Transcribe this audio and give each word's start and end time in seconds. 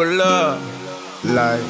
pull 0.00 0.22
up 0.22 0.58
like. 1.24 1.60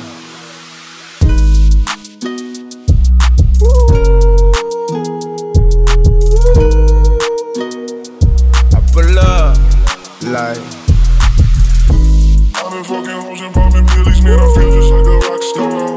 I 8.73 8.81
pull 8.93 9.19
up 9.19 9.57
like. 10.23 10.63
I've 12.55 12.71
been 12.71 12.85
fucking 12.85 13.11
hoes 13.11 13.41
and 13.41 13.53
popping 13.53 13.87
pillies, 13.89 14.23
man. 14.23 14.39
I 14.39 14.55
feel 14.55 14.71
just 14.71 14.93
like 14.93 15.07
a 15.07 15.29
rock 15.29 15.43
star. 15.43 15.90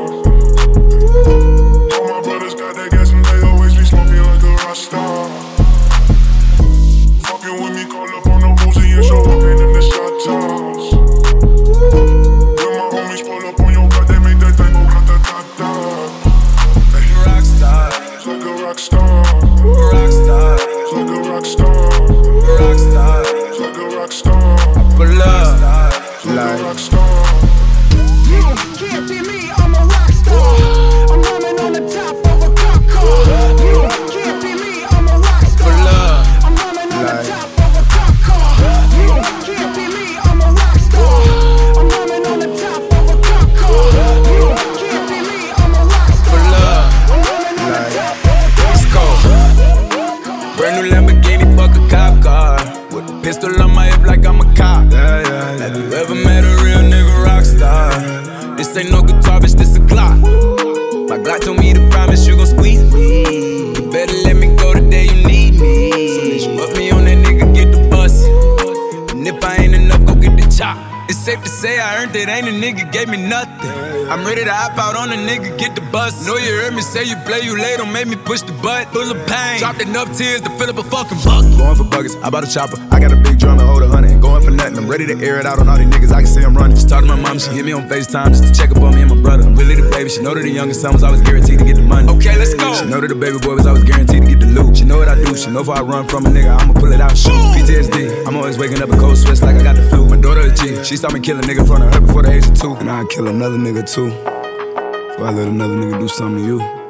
You 77.04 77.16
play, 77.26 77.42
you 77.42 77.58
late, 77.58 77.78
don't 77.78 77.92
make 77.92 78.08
me 78.08 78.16
push 78.16 78.42
the 78.42 78.54
butt. 78.64 78.88
Full 78.94 79.12
of 79.12 79.20
pain, 79.28 79.60
dropped 79.60 79.82
enough 79.82 80.16
tears 80.18 80.42
to 80.42 80.50
fill 80.58 80.70
up 80.70 80.78
a 80.78 80.84
fucking 80.84 81.18
bucket. 81.24 81.58
Going 81.58 81.76
for 81.76 81.84
buggers, 81.84 82.16
I 82.24 82.30
bought 82.30 82.44
a 82.44 82.52
chopper. 82.52 82.78
I 82.92 83.00
got 83.00 83.12
a 83.12 83.16
big 83.16 83.40
drum 83.40 83.58
to 83.60 83.66
hold 83.66 83.84
a 83.84 83.88
hundred. 83.88 84.22
Going 84.22 84.44
for 84.44 84.52
nothing, 84.52 84.78
I'm 84.78 84.88
ready 84.88 85.06
to 85.08 85.16
air 85.24 85.40
it 85.40 85.46
out 85.46 85.60
on 85.60 85.70
all 85.70 85.78
these 85.78 85.88
niggas. 85.88 86.12
I 86.12 86.22
can 86.22 86.28
see 86.28 86.44
I'm 86.44 86.56
running. 86.56 86.76
Just 86.76 86.90
talk 86.90 87.02
to 87.02 87.08
my 87.08 87.16
mom, 87.16 87.40
she 87.40 87.52
hit 87.52 87.66
me 87.66 87.74
on 87.74 87.88
FaceTime 87.90 88.30
just 88.30 88.44
to 88.44 88.52
check 88.54 88.72
up 88.72 88.82
on 88.82 88.96
me 88.96 89.02
and 89.02 89.10
my 89.10 89.22
brother. 89.22 89.44
I'm 89.44 89.56
really 89.56 89.76
the 89.76 89.90
baby, 89.90 90.10
she 90.10 90.22
know 90.22 90.34
that 90.34 90.42
the 90.42 90.50
youngest 90.50 90.82
son 90.82 90.94
was 90.94 91.04
always 91.04 91.22
guaranteed 91.22 91.60
to 91.60 91.66
get 91.66 91.76
the 91.76 91.84
money. 91.84 92.10
Okay, 92.10 92.38
let's 92.38 92.54
go. 92.54 92.74
She 92.76 92.86
know 92.86 93.02
that 93.02 93.08
the 93.08 93.16
baby 93.16 93.38
boy 93.40 93.56
was 93.56 93.68
always 93.68 93.84
guaranteed 93.84 94.24
to 94.24 94.28
get 94.28 94.40
the 94.40 94.48
loot. 94.48 94.78
She 94.78 94.86
know 94.86 94.98
what 94.98 95.08
I 95.08 95.16
do, 95.16 95.36
she 95.36 95.50
know 95.52 95.62
if 95.62 95.70
I 95.70 95.82
run 95.82 96.08
from 96.08 96.26
a 96.26 96.30
nigga, 96.30 96.58
I'ma 96.60 96.74
pull 96.74 96.92
it 96.92 97.02
out, 97.02 97.18
shoot. 97.18 97.34
PTSD, 97.56 98.28
I'm 98.28 98.36
always 98.36 98.58
waking 98.58 98.82
up 98.82 98.90
in 98.90 99.00
cold 99.00 99.18
sweats 99.18 99.42
like 99.42 99.56
I 99.56 99.64
got 99.64 99.76
the 99.76 99.84
flu. 99.90 100.08
My 100.08 100.18
daughter 100.18 100.42
a 100.42 100.54
G, 100.54 100.84
she 100.84 100.98
saw 100.98 101.10
me 101.10 101.20
kill 101.20 101.38
a 101.38 101.42
nigga 101.42 101.60
in 101.60 101.66
front 101.66 101.84
of 101.84 101.94
her 101.94 102.02
before 102.02 102.24
the 102.24 102.32
age 102.32 102.48
of 102.48 102.60
two. 102.60 102.76
And 102.76 102.90
I'd 102.90 103.10
kill 103.10 103.28
another 103.28 103.58
nigga 103.58 103.84
too. 103.84 104.10
Before 104.10 105.28
I 105.28 105.32
let 105.32 105.48
another 105.48 105.76
nigga 105.76 106.00
do 106.00 106.08
something 106.08 106.44
to 106.44 106.48
you. 106.48 106.83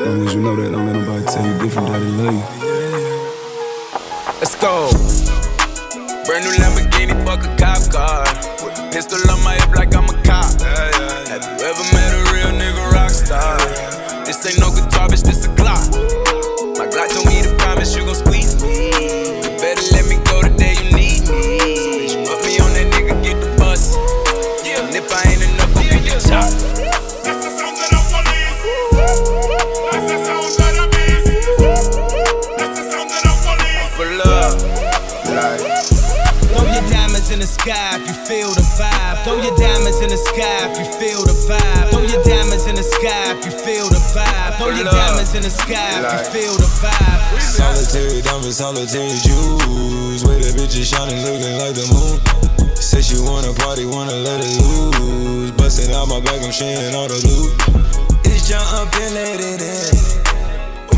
Long 0.00 0.26
as 0.26 0.34
you 0.34 0.40
know 0.40 0.56
that, 0.56 0.72
don't 0.72 0.86
let 0.86 0.96
nobody 0.96 1.24
tell 1.26 1.44
you 1.44 1.58
different, 1.60 1.88
daddy 1.88 2.06
love 2.16 2.32
you. 2.32 2.40
Let's 4.40 4.56
go. 4.56 4.88
Brand 6.24 6.44
new 6.44 6.56
Lamborghini, 6.56 7.12
fuck 7.22 7.44
a 7.44 7.52
cop 7.60 7.84
car. 7.92 8.24
Pistol 8.92 9.20
on 9.30 9.44
my 9.44 9.56
hip 9.60 9.76
like 9.76 9.94
I'm 9.94 10.08
a 10.08 10.16
cop. 10.24 10.48
Have 10.62 11.44
you 11.44 11.66
ever 11.68 11.84
met 11.92 12.16
a 12.16 12.32
real 12.32 12.48
nigga 12.56 12.92
rock 12.92 13.10
star? 13.10 13.58
This 14.24 14.40
ain't 14.46 14.58
no 14.58 14.70
guitar, 14.70 15.06
bitch, 15.06 15.22
this 15.22 15.44
a 15.44 15.48
Glock. 15.50 16.19
Sky 43.00 43.32
if 43.32 43.44
you 43.44 43.52
feel 43.52 43.88
the 43.88 43.96
vibe. 44.12 44.56
Throw 44.58 44.70
your 44.76 44.84
diamonds 44.84 45.34
in 45.34 45.42
the 45.42 45.50
sky 45.50 46.04
if 46.04 46.12
you 46.12 46.20
feel 46.36 46.54
the 46.60 46.68
vibe. 46.84 47.40
Solitary 47.40 48.20
diamonds, 48.20 48.56
solitary 48.58 49.16
jewels. 49.24 50.24
Where 50.24 50.36
the 50.38 50.52
bitches 50.52 50.92
shining, 50.92 51.24
looking 51.24 51.56
like 51.56 51.74
the 51.74 51.88
moon. 51.88 52.20
Say 52.76 53.00
she 53.00 53.16
wanna 53.20 53.52
party, 53.64 53.86
wanna 53.86 54.12
let 54.12 54.40
it 54.44 54.52
loose. 54.60 55.50
Busting 55.52 55.94
out 55.94 56.08
my 56.08 56.20
back, 56.20 56.44
I'm 56.44 56.52
sharing 56.52 56.94
all 56.94 57.08
the 57.08 57.16
loot. 57.24 57.56
It's 58.28 58.48
jump 58.48 58.92
and 59.00 59.14
let 59.16 59.40
it 59.40 59.60
in. 59.64 59.96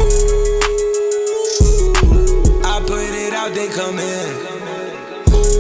Ooh. 0.03 0.43
I 2.67 2.81
put 2.83 3.15
it 3.15 3.33
out, 3.33 3.55
they 3.55 3.69
come 3.71 3.99
in. 3.99 4.29
Ooh. 5.31 5.55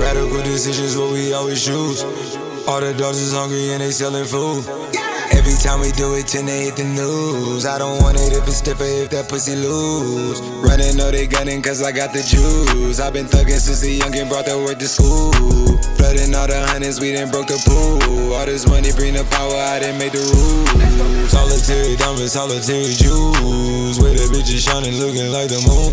Radical 0.00 0.42
decisions, 0.42 0.96
what 0.96 1.12
we 1.12 1.34
always 1.34 1.62
choose. 1.62 2.04
All 2.68 2.82
the 2.82 2.92
dogs 2.92 3.16
is 3.16 3.32
hungry 3.32 3.70
and 3.70 3.80
they 3.80 3.90
selling 3.90 4.26
food. 4.26 4.62
Every 5.32 5.54
time 5.54 5.80
we 5.80 5.90
do 5.92 6.12
it, 6.16 6.26
tend 6.28 6.48
to 6.48 6.52
hit 6.52 6.76
the 6.76 6.84
news. 6.84 7.64
I 7.64 7.78
don't 7.78 8.02
want 8.02 8.18
it 8.20 8.34
if 8.34 8.46
it's 8.46 8.60
different, 8.60 8.92
if 8.92 9.10
that 9.10 9.26
pussy 9.26 9.56
loose. 9.56 10.40
Running, 10.60 10.94
know 10.98 11.10
they 11.10 11.26
gunning, 11.26 11.62
cause 11.62 11.82
I 11.82 11.92
got 11.92 12.12
the 12.12 12.20
juice. 12.20 13.00
I've 13.00 13.14
been 13.14 13.24
thugging 13.24 13.58
since 13.58 13.82
a 13.84 13.86
youngin' 13.86 14.28
brought 14.28 14.44
the 14.44 14.58
word 14.58 14.78
to 14.80 14.86
school. 14.86 15.77
Flooding 16.08 16.32
all 16.34 16.46
the 16.46 16.56
hundreds, 16.72 17.00
we 17.00 17.12
done 17.12 17.28
broke 17.30 17.48
the 17.48 17.60
pool. 17.68 18.32
All 18.32 18.46
this 18.46 18.66
money 18.66 18.92
bring 18.96 19.12
the 19.12 19.24
power, 19.28 19.52
I 19.52 19.78
didn't 19.78 19.98
make 19.98 20.12
the 20.12 20.24
rules. 20.24 20.72
Solitary 21.28 21.96
diamonds, 21.96 22.32
solitary 22.32 22.96
jewels. 22.96 24.00
Where 24.00 24.16
the 24.16 24.24
bitches 24.32 24.64
shining, 24.64 24.96
looking 24.96 25.28
like 25.30 25.52
the 25.52 25.60
moon. 25.68 25.92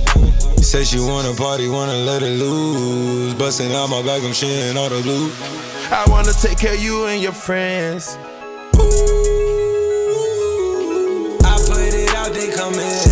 Say 0.63 0.85
she 0.85 0.99
wanna 1.03 1.35
party, 1.35 1.67
wanna 1.67 1.97
let 2.07 2.23
it 2.23 2.39
loose. 2.39 3.33
Busting 3.33 3.73
out 3.75 3.89
my 3.89 4.01
back, 4.03 4.23
I'm 4.23 4.31
sharing 4.31 4.77
all 4.77 4.87
the 4.87 5.03
loot. 5.03 5.35
I 5.91 6.05
wanna 6.07 6.31
take 6.31 6.59
care 6.59 6.75
of 6.75 6.79
you 6.79 7.07
and 7.07 7.21
your 7.21 7.33
friends. 7.33 8.15
Ooh, 8.79 8.87
I 11.43 11.59
put 11.67 11.91
it 11.91 12.15
out, 12.15 12.31
they 12.31 12.55
come 12.55 12.79
in. 12.79 13.03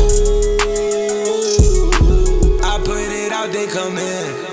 Ooh, 0.00 0.64
I 2.64 2.80
put 2.88 3.04
it 3.04 3.32
out, 3.36 3.52
they 3.52 3.66
come 3.66 3.98
in. 3.98 4.49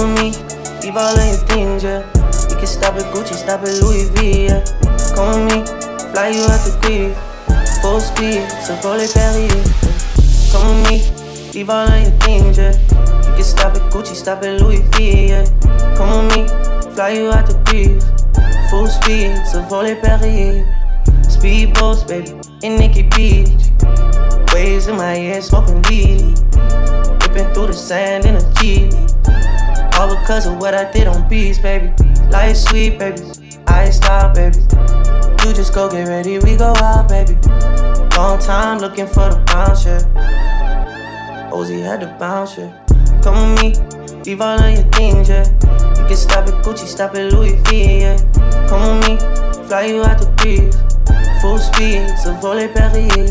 With 0.00 0.16
me, 0.16 0.32
leave 0.80 0.96
all 0.96 1.12
of 1.12 1.26
your 1.26 1.36
things, 1.44 1.84
yeah. 1.84 2.00
We 2.48 2.56
can 2.56 2.66
stop 2.66 2.94
at 2.94 3.04
Gucci, 3.12 3.34
stop 3.34 3.60
at 3.60 3.82
Louis 3.82 4.08
V, 4.08 4.46
yeah. 4.46 4.64
Come 5.14 5.44
with 5.44 5.52
me, 5.52 6.12
fly 6.14 6.28
you 6.28 6.40
out 6.48 6.64
to 6.64 6.72
grief. 6.80 7.12
Full 7.82 8.00
speed, 8.00 8.48
so 8.64 8.80
roll 8.82 8.96
it 8.96 9.12
Perrier. 9.12 9.60
Come 10.52 10.80
with 10.80 10.88
me, 10.88 11.52
leave 11.52 11.68
all 11.68 11.86
of 11.86 12.00
your 12.00 12.12
things, 12.20 12.56
yeah. 12.56 12.72
You 13.28 13.34
can 13.34 13.44
stop 13.44 13.74
at 13.76 13.92
Gucci, 13.92 14.14
stop 14.14 14.42
at 14.42 14.62
Louis 14.62 14.80
V, 14.96 15.28
yeah. 15.28 15.44
Come 15.98 16.28
with 16.28 16.34
me, 16.34 16.94
fly 16.94 17.10
you 17.10 17.30
out 17.30 17.50
to 17.50 17.60
grief. 17.66 18.02
Full 18.70 18.86
speed, 18.86 19.36
so 19.52 19.60
roll 19.70 19.84
it 19.84 20.00
Perrier. 20.00 20.64
Speedboats, 21.28 22.08
baby, 22.08 22.32
in 22.62 22.78
Nikki 22.78 23.02
Beach. 23.02 23.68
Waves 24.54 24.86
in 24.86 24.96
my 24.96 25.12
head, 25.12 25.42
smoking 25.42 25.82
weed. 25.90 26.38
Ripping 27.20 27.52
through 27.52 27.66
the 27.66 27.74
sand 27.74 28.24
in 28.24 28.36
a 28.36 28.54
Jeep. 28.54 29.09
All 30.00 30.08
because 30.08 30.46
of 30.46 30.56
what 30.56 30.74
I 30.74 30.90
did 30.90 31.06
on 31.08 31.28
beats, 31.28 31.58
baby. 31.58 31.92
Life 32.30 32.56
sweet, 32.56 32.98
baby. 32.98 33.20
I 33.66 33.90
stop, 33.90 34.34
baby. 34.34 34.56
You 35.44 35.52
just 35.52 35.74
go 35.74 35.90
get 35.90 36.08
ready, 36.08 36.38
we 36.38 36.56
go 36.56 36.72
out, 36.76 37.06
baby. 37.06 37.34
Long 38.16 38.38
time 38.38 38.78
looking 38.78 39.06
for 39.06 39.28
the 39.28 39.44
bounce, 39.48 39.84
yeah. 39.84 41.50
Ozzy 41.52 41.82
had 41.82 42.00
to 42.00 42.06
bounce, 42.18 42.56
yeah. 42.56 42.72
Come 43.22 43.52
with 43.56 43.62
me, 43.62 44.22
leave 44.24 44.40
all 44.40 44.58
of 44.58 44.72
your 44.72 44.84
things, 44.92 45.28
yeah. 45.28 45.44
You 46.00 46.08
can 46.08 46.16
stop 46.16 46.48
at 46.48 46.64
Gucci, 46.64 46.86
stop 46.86 47.14
at 47.14 47.30
Louis 47.34 47.60
V, 47.68 48.00
yeah. 48.00 48.16
Come 48.70 49.00
with 49.00 49.06
me, 49.06 49.66
fly 49.68 49.84
you 49.84 50.02
out 50.02 50.18
the 50.18 50.30
breeze. 50.38 50.76
Full 51.42 51.58
speed, 51.58 52.08
so 52.16 52.32
volley 52.40 52.68
Perrier. 52.68 53.28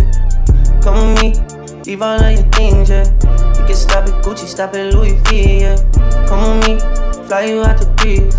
Come 0.83 1.15
with 1.15 1.21
me, 1.23 1.58
leave 1.89 2.03
all 2.03 2.21
of 2.21 2.31
your 2.31 2.43
things, 2.51 2.89
yeah. 2.89 3.03
You 3.57 3.65
can 3.65 3.73
stop 3.73 4.07
at 4.07 4.23
Gucci, 4.23 4.45
stop 4.45 4.75
at 4.75 4.93
Louis 4.93 5.17
V, 5.25 5.61
yeah. 5.61 5.75
Come 6.27 6.59
with 6.59 6.67
me, 6.67 6.77
fly 7.25 7.45
you 7.45 7.63
out 7.63 7.79
the 7.79 7.87
breeze. 7.97 8.35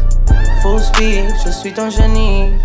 Full 0.62 0.78
speed, 0.78 1.26
je 1.42 1.50
suis 1.50 1.72
ton 1.72 1.90
génie. 1.90 2.56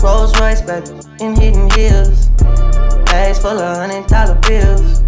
Rolls 0.00 0.32
Royce, 0.40 0.62
baby, 0.62 0.88
in 1.20 1.36
hidden 1.36 1.68
hills. 1.70 2.28
Bags 3.04 3.38
full 3.38 3.58
of 3.58 3.76
hundred 3.76 4.06
dollar 4.06 4.40
bills. 4.48 5.02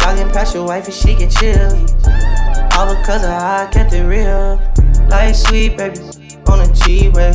Jogging 0.00 0.30
past 0.30 0.54
your 0.54 0.66
wife 0.66 0.84
and 0.84 0.94
she 0.94 1.14
get 1.14 1.30
chill. 1.30 1.72
All 2.76 2.94
because 2.94 3.24
of 3.24 3.30
how 3.30 3.64
I 3.64 3.70
kept 3.72 3.94
it 3.94 4.04
real. 4.04 4.60
Life 5.08 5.36
sweet, 5.36 5.78
baby, 5.78 6.00
on 6.48 6.60
a 6.60 6.68
G 6.74 7.08
way. 7.08 7.32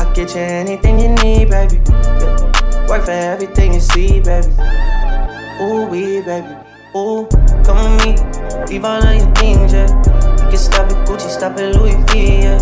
I 0.00 0.10
get 0.14 0.34
you 0.34 0.40
anything 0.40 0.98
you 0.98 1.10
need, 1.22 1.50
baby. 1.50 1.76
Yeah. 1.90 2.88
Work 2.88 3.04
for 3.04 3.10
everything 3.10 3.74
you 3.74 3.80
see, 3.80 4.20
baby. 4.20 4.48
Ooh, 5.60 5.84
we, 5.84 6.22
baby. 6.22 6.56
Ooh, 6.96 7.28
come 7.64 7.96
with 7.96 8.04
me. 8.06 8.64
Leave 8.66 8.84
all 8.84 9.02
of 9.02 9.14
your 9.14 9.34
things, 9.34 9.72
yeah. 9.72 9.88
You 10.44 10.48
can 10.48 10.56
stop 10.56 10.90
at 10.90 11.06
Gucci, 11.06 11.28
stop 11.28 11.58
at 11.58 11.76
Louis 11.76 11.96
V, 12.12 12.42
yeah. 12.44 12.58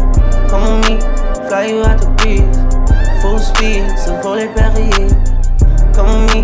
Come 0.50 0.80
with 0.80 0.90
me. 0.90 1.48
Fly 1.48 1.66
you 1.66 1.84
out 1.84 2.00
the 2.00 2.10
breeze. 2.18 3.22
Full 3.22 3.38
speed, 3.38 3.86
so 3.98 4.20
volley 4.20 4.48
Perrier. 4.48 5.08
Come 5.94 6.26
with 6.26 6.34
me. 6.34 6.40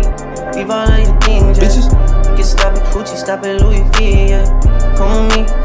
Leave 0.55 0.71
all 0.71 0.87
of 0.87 0.97
your 0.97 1.19
things, 1.21 1.57
yeah. 1.59 2.31
You 2.31 2.35
can 2.35 2.43
stop 2.43 2.73
at 2.73 2.93
Gucci, 2.93 3.17
stop 3.17 3.43
at 3.43 3.61
Louis 3.61 3.83
V, 3.97 4.29
yeah. 4.29 4.95
Come 4.95 5.27
with 5.27 5.37
me. 5.37 5.64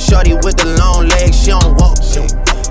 Shorty 0.00 0.32
with 0.32 0.56
the 0.56 0.74
long 0.80 1.08
legs, 1.08 1.36
she 1.44 1.50
don't 1.50 1.76
walk. 1.76 1.98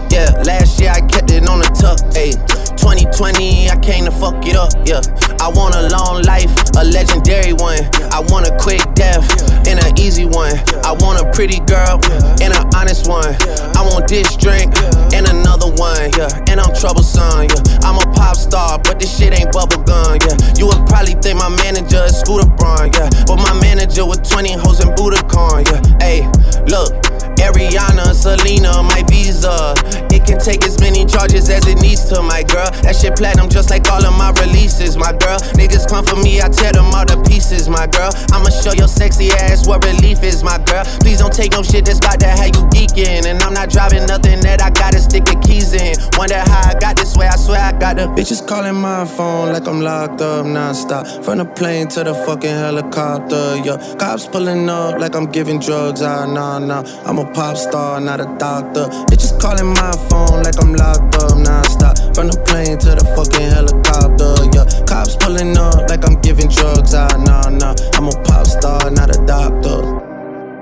Yeah, 0.10 0.34
last 0.44 0.82
year 0.82 0.90
I 0.90 1.02
kept 1.06 1.30
it 1.30 1.48
on 1.48 1.60
the 1.60 1.70
tuck. 1.78 2.02
Ay. 2.18 2.34
2020, 2.80 3.70
I 3.70 3.78
came 3.78 4.06
to 4.06 4.12
fuck 4.12 4.42
it 4.48 4.56
up. 4.56 4.74
Yeah, 4.88 5.02
I 5.40 5.48
want 5.54 5.76
a 5.76 5.88
long 5.94 6.24
life, 6.24 6.50
a 6.76 6.84
legendary 6.84 7.54
one. 7.54 7.78
I 8.10 8.20
want 8.32 8.48
a 8.48 8.58
quick 8.58 8.82
death 8.96 9.24
and 9.68 9.78
an 9.80 10.00
easy 10.00 10.26
one. 10.26 10.58
I 10.84 10.98
want 11.00 11.22
a 11.22 11.30
pretty 11.32 11.60
girl 11.70 12.02
and 12.42 12.52
an 12.52 12.66
honest 12.74 13.08
one. 13.08 13.36
I 13.78 13.86
want 13.86 14.08
this 14.08 14.36
drink 14.36 14.74
and 15.14 15.28
another 15.28 15.70
one. 15.70 15.89
That 32.84 32.96
shit 32.96 33.16
platinum 33.16 33.50
just 33.50 33.70
like 33.70 33.88
all 33.90 34.04
of 34.06 34.14
my 34.18 34.32
releases, 34.42 34.98
my 34.98 35.12
girl. 35.12 35.40
Niggas 35.56 35.88
come 35.88 36.06
for 36.06 36.16
me, 36.16 36.42
I 36.42 36.50
tear 36.50 36.72
them 36.72 36.94
all 36.94 37.06
to 37.06 37.18
pieces, 37.24 37.70
my 37.70 37.88
girl. 37.88 38.12
I'ma 38.32 38.50
show 38.50 38.74
your 38.74 38.88
sexy 38.88 39.32
ass 39.32 39.68
what 39.68 39.84
relief 39.86 40.24
is, 40.24 40.44
my 40.44 40.58
girl. 40.66 40.84
Please 41.02 41.20
don't 41.20 41.34
take 41.34 41.52
no 41.52 41.64
shit 41.64 41.86
that's 41.86 42.00
about 42.00 42.20
to 42.22 42.28
have 42.28 42.48
you 42.48 42.64
geeking. 42.70 43.26
And 43.26 43.42
I'm 43.42 43.54
not 43.54 43.70
driving 43.70 44.06
nothing 44.06 44.40
that 44.42 44.62
I 44.62 44.70
gotta 44.70 45.00
stick 45.00 45.26
the 45.26 45.36
keys 45.46 45.74
in. 45.74 45.96
Wonder 46.18 46.40
how 46.40 46.70
I 46.70 46.80
got 46.80 46.96
this 46.96 47.16
way, 47.16 47.28
I 47.28 47.36
swear 47.36 47.60
I 47.60 47.72
got 47.78 47.96
the 47.98 48.08
bitches 48.08 48.46
calling 48.46 48.76
my 48.76 49.06
phone 49.06 49.54
like 49.54 49.68
I'm 49.68 49.82
locked 49.82 50.22
up 50.22 50.46
non-stop. 50.46 51.08
From 51.24 51.40
the 51.40 51.46
plane 51.46 51.88
to 51.90 52.04
the 52.04 52.14
fucking 52.14 52.50
helicopter, 52.50 53.58
yeah. 53.64 53.78
Cops 53.98 54.28
pulling 54.28 54.70
up 54.70 55.00
like 55.00 55.16
I'm 55.16 55.26
giving 55.26 55.60
drugs, 55.60 56.02
ah, 56.02 56.26
nah, 56.26 56.60
nah. 56.60 56.84
I'm 57.06 57.18
a 57.18 57.26
pop 57.34 57.58
star, 57.58 58.00
not 58.00 58.22
a 58.22 58.26
doctor. 58.38 58.86
Bitches 59.10 59.40
calling 59.40 59.74
my 59.74 59.92
phone 60.10 60.44
like 60.44 60.62
I'm 60.62 60.74
locked 60.74 61.16
up 61.16 61.38
non-stop. 61.38 61.98
From 62.14 62.28
the 62.28 62.38
plane 62.48 62.69
to 62.78 62.94
the 62.94 63.06
fucking 63.16 63.50
helicopter, 63.50 64.36
yeah. 64.54 64.86
Cops 64.86 65.16
pulling 65.16 65.58
up 65.58 65.90
like 65.90 66.06
I'm 66.06 66.22
giving 66.22 66.50
drugs, 66.50 66.94
ah, 66.94 67.08
nah, 67.26 67.50
nah. 67.50 67.76
I'm 67.94 68.08
a 68.08 68.24
pop 68.24 68.46
star, 68.46 68.92
not 68.92 69.10
a 69.10 69.26
doctor. 69.26 70.10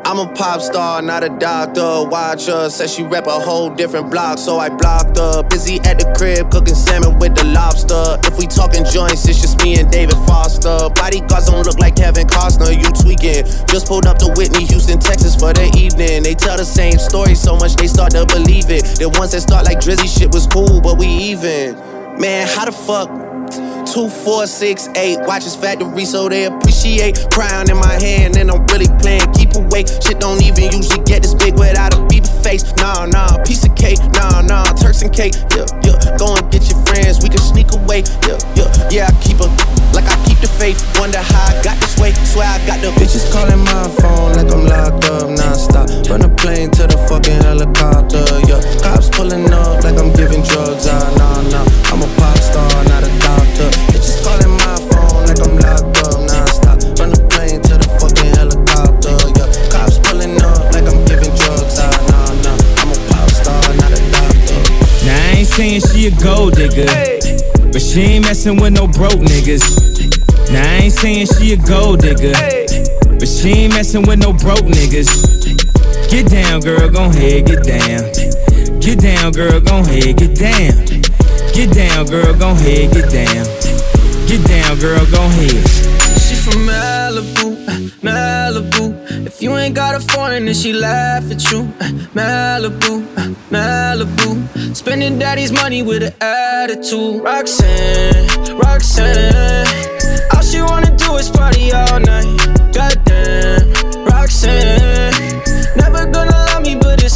I'm 0.07 0.19
a 0.19 0.33
pop 0.36 0.62
star, 0.62 1.01
not 1.01 1.25
a 1.25 1.30
doctor. 1.38 2.07
Watch 2.07 2.45
her, 2.45 2.69
said 2.69 2.89
she 2.89 3.04
rep 3.04 3.27
a 3.27 3.31
whole 3.31 3.69
different 3.69 4.09
block, 4.09 4.38
so 4.39 4.57
I 4.57 4.69
blocked 4.69 5.18
her. 5.18 5.44
Busy 5.44 5.81
at 5.83 6.00
the 6.00 6.07
crib, 6.15 6.50
cooking 6.50 6.75
salmon 6.75 7.19
with 7.19 7.36
the 7.36 7.44
lobster. 7.44 8.15
If 8.24 8.39
we 8.39 8.48
talking 8.48 8.86
joints, 8.86 9.27
it's 9.27 9.42
just 9.42 9.62
me 9.62 9.75
and 9.77 9.92
David 9.92 10.15
Foster. 10.24 10.88
Bodyguards 10.95 11.48
don't 11.48 11.65
look 11.65 11.77
like 11.80 11.98
Kevin 11.98 12.25
Costner, 12.25 12.71
you 12.71 12.88
tweaking. 12.95 13.44
Just 13.68 13.88
pulled 13.88 14.07
up 14.07 14.18
to 14.19 14.31
Whitney, 14.38 14.63
Houston, 14.71 14.98
Texas 14.98 15.36
for 15.36 15.51
the 15.51 15.68
evening. 15.75 16.24
They 16.24 16.36
tell 16.36 16.56
the 16.56 16.63
same 16.63 17.00
story 17.00 17.36
so 17.36 17.57
much 17.57 17.75
they 17.75 17.88
start 17.88 18.12
to 18.12 18.25
believe 18.25 18.71
it. 18.71 18.88
The 18.95 19.10
ones 19.19 19.33
that 19.33 19.42
start 19.42 19.65
like 19.65 19.80
Drizzy 19.83 20.07
shit 20.07 20.31
was 20.31 20.48
cool, 20.48 20.80
but 20.80 20.98
we 20.98 21.07
even. 21.07 21.75
Man, 22.19 22.48
how 22.48 22.66
the 22.66 22.72
fuck? 22.72 23.10
Two, 23.86 24.10
four, 24.10 24.48
six, 24.48 24.90
eight. 24.96 25.18
Watch 25.19 25.46
Watches 25.46 25.56
factory 25.56 26.04
so 26.04 26.28
they 26.28 26.46
appreciate. 26.46 27.28
Crown 27.31 27.69
in 27.69 27.78
my 27.78 27.94
hand 27.94 28.36
and 28.38 28.50
I'm 28.50 28.66
really 28.74 28.90
playing. 29.00 29.22
Keep 29.34 29.56
away. 29.56 29.86
Shit 29.86 30.19
don't 30.19 30.42
even 30.42 30.66
usually 30.74 31.04
get 31.06 31.22
this 31.22 31.36
big 31.36 31.54
without 31.58 31.94
a 31.94 31.98
Bieber 32.10 32.28
face. 32.44 32.66
Nah, 32.78 33.06
nah, 33.06 33.38
piece 33.46 33.64
of 33.66 33.75
cake. 33.75 34.00
Nah, 34.18 34.42
nah, 34.42 34.66
Turks 34.81 35.04
and 35.04 35.14
cake. 35.14 35.36
Yeah, 35.54 35.69
yeah. 35.86 36.18
Go 36.18 36.34
and 36.34 36.50
get 36.52 36.66
your 36.69 36.81
friends. 36.90 37.22
We 37.22 37.30
can 37.30 37.38
sneak 37.38 37.72
away. 37.74 38.02
Yeah, 38.25 38.42
yeah. 38.58 38.90
Yeah, 38.90 39.10
I 39.10 39.13
keep 39.22 39.40
a 39.40 39.48
like 39.94 40.10
I 40.10 40.18
keep 40.25 40.40
the 40.42 40.50
faith. 40.50 40.81
Wonder 40.98 41.22
how 41.22 41.54
I 41.54 41.62
got 41.62 41.78
this 41.78 41.98
way. 42.02 42.13
Swear 42.25 42.50
I 42.50 42.58
got 42.66 42.81
the 42.81 42.89
bitches 42.98 43.30
calling 43.32 43.62
my 43.62 43.86
phone 44.01 44.34
like 44.34 44.50
I'm 44.50 44.65
locked 44.65 45.06
up 45.06 45.30
non-stop. 45.30 45.86
From 46.08 46.27
plane 46.38 46.72
to 46.77 46.88
the 46.88 46.98
fucking 47.10 47.41
helicopter. 47.44 48.24
Yeah, 48.48 48.62
cops 48.82 49.10
pulling 49.10 49.51
up 49.51 49.84
like 49.84 49.98
I'm 50.00 50.13
giving 50.13 50.44
drugs. 50.44 50.88
Ah, 50.88 51.03
nah, 51.18 51.26
nah. 51.51 51.66
I'm 51.92 52.01
a 52.01 52.10
pop 52.18 52.38
star, 52.38 52.70
not 52.86 53.04
a 53.04 53.12
doctor. 53.20 53.70
Bitches 53.92 54.24
calling 54.24 54.54
my 54.63 54.75
phone 54.92 55.25
like 55.27 55.39
I'm 55.39 55.56
locked 55.60 55.98
up 56.08 56.20
non-stop. 56.27 56.80
From 56.98 57.12
the 57.12 57.22
plane 57.32 57.62
to 57.68 57.74
the 57.77 57.88
fucking 58.00 58.34
helicopter. 58.36 59.16
Cops 59.72 60.00
pulling 60.04 60.36
up 60.42 60.74
like 60.74 60.88
I'm 60.88 61.00
giving 61.06 61.34
drugs. 61.36 61.80
Ah, 61.80 61.92
nah, 62.10 62.32
nah. 62.44 62.82
I'm 62.82 62.89
a 62.92 62.98
pop 63.10 63.30
star, 63.32 63.62
not 63.80 63.92
a 63.92 64.00
doctor. 64.12 64.60
Now 65.06 65.16
I 65.16 65.44
ain't 65.44 65.48
saying 65.48 65.82
she 65.92 66.08
a 66.08 66.13
gold 66.24 66.56
digger, 66.56 66.89
but 67.72 67.82
she 67.82 68.18
ain't 68.18 68.25
messing 68.25 68.58
with 68.58 68.74
no 68.74 68.88
broke 68.88 69.22
niggas. 69.22 69.63
Now 70.51 70.63
I 70.63 70.88
ain't 70.88 70.94
saying 70.94 71.27
she 71.38 71.54
a 71.54 71.58
gold 71.58 72.01
digger, 72.01 72.36
but 73.20 73.27
she 73.27 73.68
ain't 73.68 73.74
messing 73.74 74.04
with 74.04 74.20
no 74.20 74.34
broke 74.34 74.68
niggas. 74.68 75.10
Get 76.10 76.30
down, 76.32 76.62
girl, 76.62 76.89
go 76.89 77.06
ahead, 77.06 77.46
get 77.46 77.63
down. 77.63 78.80
Get 78.80 79.00
down, 79.00 79.34
girl, 79.34 79.60
go 79.60 79.80
ahead, 79.80 80.16
get 80.18 80.36
down. 80.36 80.87
Get 81.58 81.74
down, 81.74 82.06
girl, 82.06 82.36
gon' 82.36 82.56
head, 82.56 82.94
get 82.94 83.10
down. 83.10 83.46
Get 84.28 84.46
down, 84.46 84.78
girl, 84.78 85.04
gon' 85.10 85.32
head. 85.32 85.68
She 86.22 86.36
from 86.36 86.68
Malibu, 86.68 87.58
uh, 87.68 87.80
Malibu. 88.06 89.26
If 89.26 89.42
you 89.42 89.58
ain't 89.58 89.74
got 89.74 89.96
a 89.96 90.00
foreign, 90.00 90.46
then 90.46 90.54
she 90.54 90.72
laugh 90.72 91.32
at 91.32 91.52
you. 91.52 91.62
Uh, 91.82 91.90
Malibu, 92.14 93.02
uh, 93.18 93.34
Malibu. 93.50 94.76
Spending 94.76 95.18
daddy's 95.18 95.52
money 95.52 95.82
with 95.82 96.04
an 96.04 96.14
attitude. 96.22 97.24
Roxanne, 97.24 98.56
Roxanne. 98.60 99.66
All 100.36 100.44
she 100.44 100.62
wanna 100.62 100.96
do 100.96 101.16
is 101.16 101.28
party 101.32 101.72
all 101.72 102.00
night. 102.00 102.38
Goddamn, 102.72 104.06
Roxanne. 104.06 105.42
Never 105.76 106.06
gonna 106.06 106.37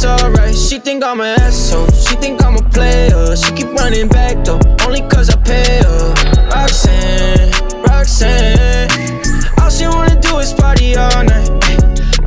alright. 0.04 0.56
She 0.56 0.78
think 0.78 1.04
I'm 1.04 1.20
an 1.20 1.38
asshole. 1.40 1.90
She 1.90 2.16
think 2.16 2.42
I'm 2.44 2.56
a 2.56 2.68
player. 2.70 3.36
She 3.36 3.52
keep 3.52 3.68
running 3.74 4.08
back 4.08 4.44
though, 4.44 4.60
only 4.84 5.02
cause 5.02 5.30
I 5.30 5.36
pay 5.42 5.82
her. 5.82 6.14
Roxanne, 6.50 7.50
Roxanne. 7.82 8.90
All 9.60 9.70
she 9.70 9.86
wanna 9.86 10.20
do 10.20 10.38
is 10.38 10.52
party 10.52 10.96
all 10.96 11.24
night. 11.24 11.48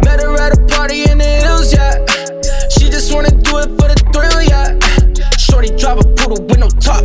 Met 0.03 0.21
her 0.21 0.33
at 0.39 0.57
a 0.57 0.61
party 0.67 1.03
in 1.09 1.17
the 1.17 1.31
hills, 1.43 1.73
yeah. 1.73 1.95
She 2.69 2.89
just 2.89 3.13
wanna 3.13 3.31
do 3.31 3.57
it 3.59 3.69
for 3.77 3.87
the 3.91 3.97
thrill, 4.13 4.41
yeah. 4.41 4.77
Shorty 5.37 5.75
drive 5.75 5.99
a 5.99 6.03
poodle 6.15 6.43
with 6.45 6.59
no 6.59 6.69
top. 6.69 7.03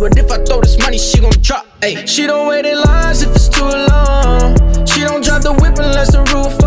But 0.00 0.18
if 0.18 0.30
I 0.30 0.44
throw 0.44 0.60
this 0.60 0.76
money, 0.78 0.98
she 0.98 1.20
gon' 1.20 1.32
drop. 1.40 1.66
Ay. 1.82 2.04
She 2.04 2.26
don't 2.26 2.48
wait 2.48 2.66
in 2.66 2.80
lines 2.80 3.22
if 3.22 3.34
it's 3.34 3.48
too 3.48 3.64
long. 3.64 4.56
She 4.84 5.00
don't 5.00 5.24
drive 5.24 5.42
the 5.42 5.52
whip 5.60 5.78
unless 5.78 6.12
the 6.12 6.22
roof 6.34 6.63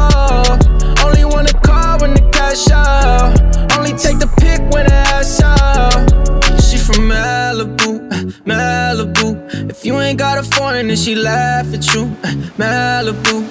cash. 2.66 3.40
Only 3.78 3.94
take 3.94 4.20
the 4.20 4.28
pick 4.40 4.62
when 4.74 4.92
I 4.92 4.96
ass 5.18 5.42
out. 5.42 5.94
She 6.62 6.78
from 6.78 7.10
Malibu, 7.10 8.10
Malibu. 8.46 9.70
If 9.70 9.86
you 9.86 10.00
ain't 10.00 10.20
got 10.20 10.38
a 10.38 10.44
foreign, 10.44 10.88
then 10.88 10.98
she 10.98 11.16
laugh 11.16 11.72
at 11.74 11.94
you. 11.94 12.06
Malibu, 12.58 13.44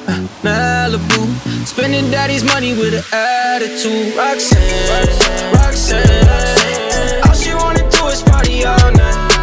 Malibu. 0.42 1.66
Spending 1.66 2.10
daddy's 2.10 2.44
money 2.44 2.72
with 2.72 2.94
an 2.94 3.04
attitude. 3.12 4.16
Roxanne, 4.16 5.52
Roxanne. 5.54 7.22
All 7.26 7.34
she 7.34 7.54
wanna 7.54 7.88
do 7.90 8.06
is 8.08 8.22
party 8.22 8.64
all 8.64 8.92
night. 8.92 9.35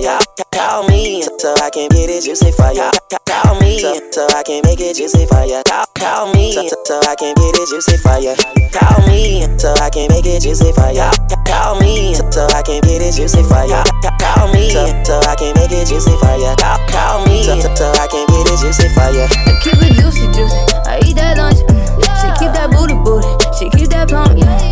Juicy. 0.00 0.26
Call 0.52 0.88
me 0.88 1.22
so 1.22 1.54
I 1.62 1.70
can 1.70 1.88
get 1.88 2.10
it 2.10 2.24
juicy 2.24 2.50
ya. 2.74 2.90
Call 3.26 3.60
me 3.60 3.78
so 4.12 4.26
I 4.34 4.42
can 4.42 4.62
make 4.64 4.80
it 4.80 4.96
juicy 4.96 5.26
ya. 5.30 5.62
Call 5.94 6.32
me 6.34 6.52
so 6.84 7.00
I 7.02 7.14
can 7.16 7.34
get 7.34 7.56
it 7.56 7.68
juicy 7.68 7.96
ya. 8.24 8.34
Call 8.72 9.06
me 9.06 9.42
so 9.58 9.74
I 9.80 9.90
can 9.90 10.08
make 10.10 10.26
it 10.26 10.42
juicy 10.42 10.72
ya. 10.94 11.10
Call 11.46 11.80
me 11.80 12.14
so 12.14 12.46
I 12.52 12.62
can 12.62 12.80
get 12.82 13.02
it 13.02 13.14
juicy 13.14 13.42
ya. 13.68 13.84
Call 14.18 14.52
me 14.52 14.70
so 15.04 15.20
I 15.20 15.34
can 15.36 15.54
make 15.54 15.72
it 15.72 15.88
juicy 15.88 16.10
ya. 16.40 16.54
Call 16.88 17.24
me 17.26 17.42
so 17.44 17.92
I 17.92 18.06
can 18.08 18.26
get 18.26 18.50
it 18.52 18.58
juicy. 18.60 18.86
I 18.96 19.60
keep 19.62 19.80
it 19.80 19.92
juicy, 19.94 20.26
juicy. 20.32 20.56
I 20.86 21.00
eat 21.04 21.16
that 21.16 21.36
lunch. 21.38 21.58
Mm. 21.68 21.86
She 22.20 22.28
keep 22.38 22.52
that 22.52 22.70
booty, 22.70 22.94
booty. 22.94 23.28
She 23.58 23.70
keep 23.70 23.90
that 23.90 24.08
pump, 24.08 24.38
yeah. 24.38 24.65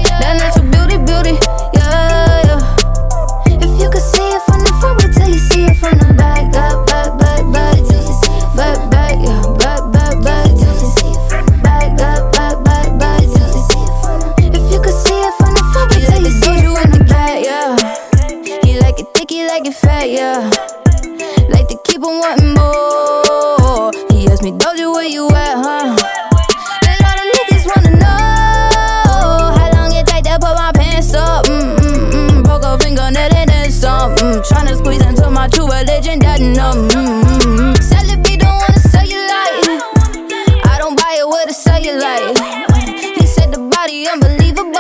It 41.87 41.97
with. 41.97 43.17
He 43.17 43.27
said 43.27 43.53
the 43.53 43.59
body 43.59 44.09
unbelievable. 44.09 44.73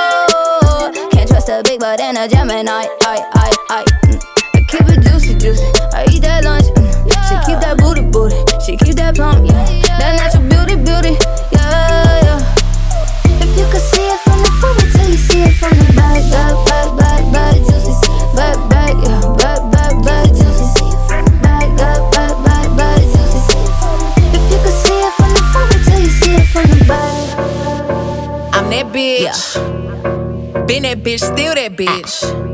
Can't 1.10 1.28
trust 1.28 1.48
a 1.48 1.62
big 1.62 1.80
butt 1.80 2.00
and 2.00 2.16
a 2.16 2.28
Gemini. 2.28 2.70
I, 2.70 3.18
I, 3.34 3.52
I. 3.70 3.84
Mm. 4.06 4.22
I 4.54 4.60
keep 4.62 4.88
it 4.88 5.00
juicy, 5.02 5.34
juicy. 5.34 5.64
I 5.92 6.06
eat 6.10 6.22
that 6.22 6.44
lunch. 6.44 6.64
Mm. 6.64 6.92
She 7.28 7.34
keep 7.46 7.60
that 7.60 7.76
booty, 7.78 8.02
booty. 8.02 8.36
She 8.64 8.76
keep 8.76 8.96
that 8.96 9.16
pump, 9.16 9.46
yeah. 9.46 9.64
That 9.98 10.16
natural 10.16 10.48
beauty, 10.48 10.76
beauty, 10.80 11.16
yeah, 11.52 12.24
yeah. 12.24 13.44
If 13.44 13.50
you 13.58 13.66
could 13.68 13.84
see 13.84 14.06
it 14.08 14.20
from 14.20 14.40
the 14.40 14.50
front, 14.60 14.80
till 14.92 15.08
you 15.08 15.16
see 15.16 15.42
it 15.42 15.54
from 15.56 15.76
the 15.76 15.92
back, 15.96 16.22
back, 16.32 16.54
back, 16.66 16.96
back, 16.96 17.03
that 28.74 28.92
bitch. 28.92 30.66
Been 30.66 30.82
that 30.82 30.98
bitch, 30.98 31.20
still 31.20 31.54
that 31.54 31.72
bitch. 31.76 32.53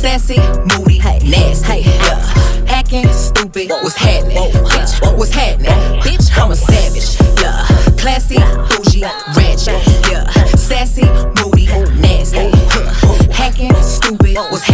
Sassy, 0.00 0.38
moody, 0.78 0.98
nasty. 1.28 1.80
Yeah. 1.82 2.64
Acting 2.68 3.06
stupid, 3.12 3.68
what's 3.68 3.96
happening? 3.96 4.38
Bitch, 4.64 5.18
what's 5.18 5.30
happening? 5.30 5.68
Bitch, 6.00 6.30
I'm 6.38 6.50
a 6.50 6.56
savage. 6.56 7.20
Yeah. 7.38 7.66
Classy, 7.98 8.38
bougie, 8.70 9.02
ratchet. 9.36 9.76
Yeah. 10.10 10.24
Sassy, 10.56 11.04
moody, 11.36 11.66
nasty. 12.00 12.50
Huh. 12.70 13.30
Hacking, 13.30 13.74
stupid, 13.82 14.36
what's 14.36 14.62
happening? 14.62 14.69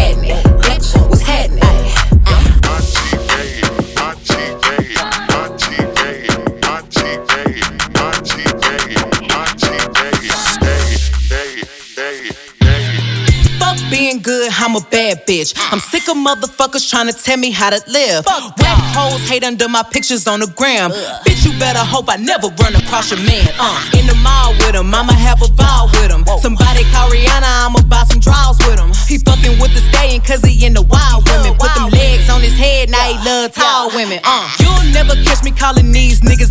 I'm 14.66 14.75
a 14.75 14.80
bad 14.90 15.23
bitch. 15.30 15.54
I'm 15.70 15.78
sick 15.78 16.11
of 16.11 16.18
motherfuckers 16.18 16.90
trying 16.90 17.06
to 17.06 17.14
tell 17.14 17.37
me 17.37 17.52
how 17.52 17.70
to 17.70 17.78
live. 17.87 18.25
Fuck 18.25 18.58
Whack 18.58 18.82
hoes 18.99 19.23
hate 19.30 19.44
under 19.44 19.68
my 19.68 19.85
pictures 19.85 20.26
on 20.26 20.40
the 20.40 20.50
gram. 20.58 20.90
Bitch, 21.23 21.46
you 21.46 21.54
better 21.54 21.78
hope 21.87 22.11
I 22.11 22.16
never 22.16 22.50
run 22.58 22.75
across 22.75 23.14
your 23.14 23.23
man. 23.23 23.46
Uh, 23.62 23.78
in 23.94 24.11
the 24.11 24.18
mall 24.26 24.58
with 24.58 24.75
him, 24.75 24.90
I'ma 24.90 25.14
have 25.14 25.38
a 25.38 25.46
ball 25.54 25.87
with 25.94 26.11
him. 26.11 26.26
Somebody 26.42 26.82
call 26.90 27.06
Rihanna, 27.14 27.46
I'ma 27.46 27.78
buy 27.87 28.02
some 28.11 28.18
draws 28.18 28.58
with 28.66 28.82
him. 28.82 28.90
He 29.06 29.23
fucking 29.23 29.54
with 29.62 29.70
the 29.70 29.87
stallion 29.87 30.18
cause 30.26 30.42
he 30.42 30.58
in 30.66 30.75
the 30.75 30.82
wild 30.82 31.23
women. 31.30 31.54
Put 31.54 31.70
them 31.78 31.87
legs 31.94 32.26
on 32.26 32.42
his 32.42 32.58
head, 32.58 32.90
now 32.90 33.06
he 33.06 33.14
love 33.23 33.54
tall 33.54 33.94
women. 33.94 34.18
Uh, 34.26 34.50
you'll 34.58 34.90
never 34.90 35.14
catch 35.23 35.46
me 35.46 35.54
calling 35.54 35.94
these 35.94 36.26
niggas 36.26 36.50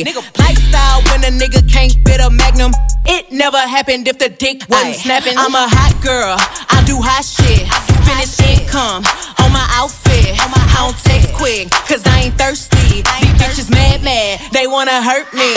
nigga. 0.00 0.24
Lifestyle 0.40 1.04
when 1.12 1.20
a 1.28 1.32
nigga 1.36 1.60
can't 1.68 1.92
fit 2.08 2.20
a 2.20 2.30
magnum. 2.30 2.72
It 3.04 3.30
never 3.30 3.58
happened 3.58 4.08
if 4.08 4.18
the 4.18 4.30
dick 4.30 4.64
wasn't 4.68 4.96
snapping. 4.96 5.34
I'm 5.36 5.54
a 5.54 5.68
hot 5.68 5.92
girl, 6.00 6.36
I 6.72 6.80
do 6.88 6.96
hot 6.96 7.24
shit. 7.24 7.68
Finish 8.08 8.40
income 8.40 9.04
on 9.44 9.52
my 9.52 9.66
outfit. 9.76 10.32
I 10.40 10.88
don't 10.88 10.96
text 11.04 11.34
quick, 11.34 11.70
cause 11.86 12.02
I 12.06 12.26
ain't 12.26 12.34
thirsty. 12.38 13.04
These 13.04 13.36
bitches 13.36 13.70
mad, 13.70 14.02
mad, 14.02 14.40
they 14.52 14.66
wanna 14.66 15.02
hurt 15.02 15.28
me. 15.34 15.52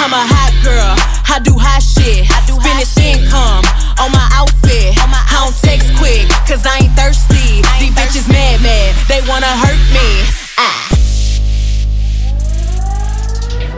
I'm 0.00 0.10
a 0.10 0.24
hot 0.24 0.54
girl, 0.64 0.96
I 1.28 1.38
do 1.44 1.54
hot 1.54 1.82
shit. 1.82 2.24
Finish 2.64 2.96
income 2.96 3.62
on 4.00 4.10
my 4.10 4.26
outfit. 4.32 4.96
I 4.96 5.44
don't 5.44 5.56
text 5.60 5.92
quick, 5.98 6.24
cause 6.48 6.64
I 6.64 6.86
ain't 6.86 6.94
thirsty. 6.96 7.60
These 7.82 7.92
bitches 7.92 8.28
mad, 8.32 8.62
mad, 8.62 8.94
they 9.10 9.20
wanna 9.28 9.50
hurt 9.60 9.82
me. 9.92 10.08
Ah. 10.56 10.83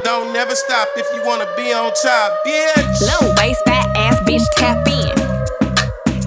Don't 0.07 0.33
never 0.33 0.55
stop 0.55 0.87
if 0.95 1.05
you 1.17 1.27
wanna 1.27 1.49
be 1.57 1.73
on 1.73 1.93
top, 2.01 2.47
bitch. 2.47 3.01
Low 3.01 3.35
waist, 3.39 3.61
fat 3.65 3.89
ass 3.97 4.21
bitch, 4.21 4.47
tap 4.55 4.87
in. 4.87 5.13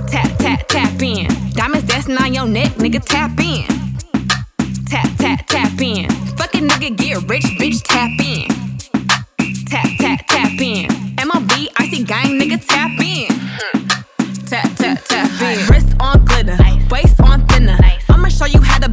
Tap, 0.05 0.37
tap, 0.37 0.67
tap 0.67 1.01
in. 1.01 1.27
Diamonds 1.53 1.87
dancing 1.87 2.17
on 2.17 2.33
your 2.33 2.45
neck, 2.45 2.73
nigga, 2.73 3.01
tap 3.01 3.39
in. 3.39 3.63
Tap, 4.85 5.07
tap, 5.17 5.47
tap 5.47 5.79
in. 5.79 6.09
Fucking 6.35 6.67
nigga, 6.67 6.97
get 6.97 7.23
rich, 7.29 7.45
bitch, 7.57 7.81
tap 7.85 8.11
in. 8.19 8.49
Tap, 9.67 9.87
tap, 9.97 10.27
tap 10.27 10.59
in. 10.59 10.89
MLB, 11.15 11.69
icy 11.77 12.03
gang, 12.03 12.37
nigga, 12.37 12.59
tap 12.67 12.91
in. 12.99 13.29
Tap, 14.45 14.75
tap, 14.75 15.01
tap 15.05 15.41
in. 15.41 15.67
Wrist 15.69 15.95
on 16.01 16.25
glitter, 16.25 16.57
waist 16.91 17.21
on 17.21 17.47
thinner. 17.47 17.77
I'ma 18.09 18.27
show 18.27 18.45
you 18.45 18.59
how 18.59 18.79
to 18.79 18.89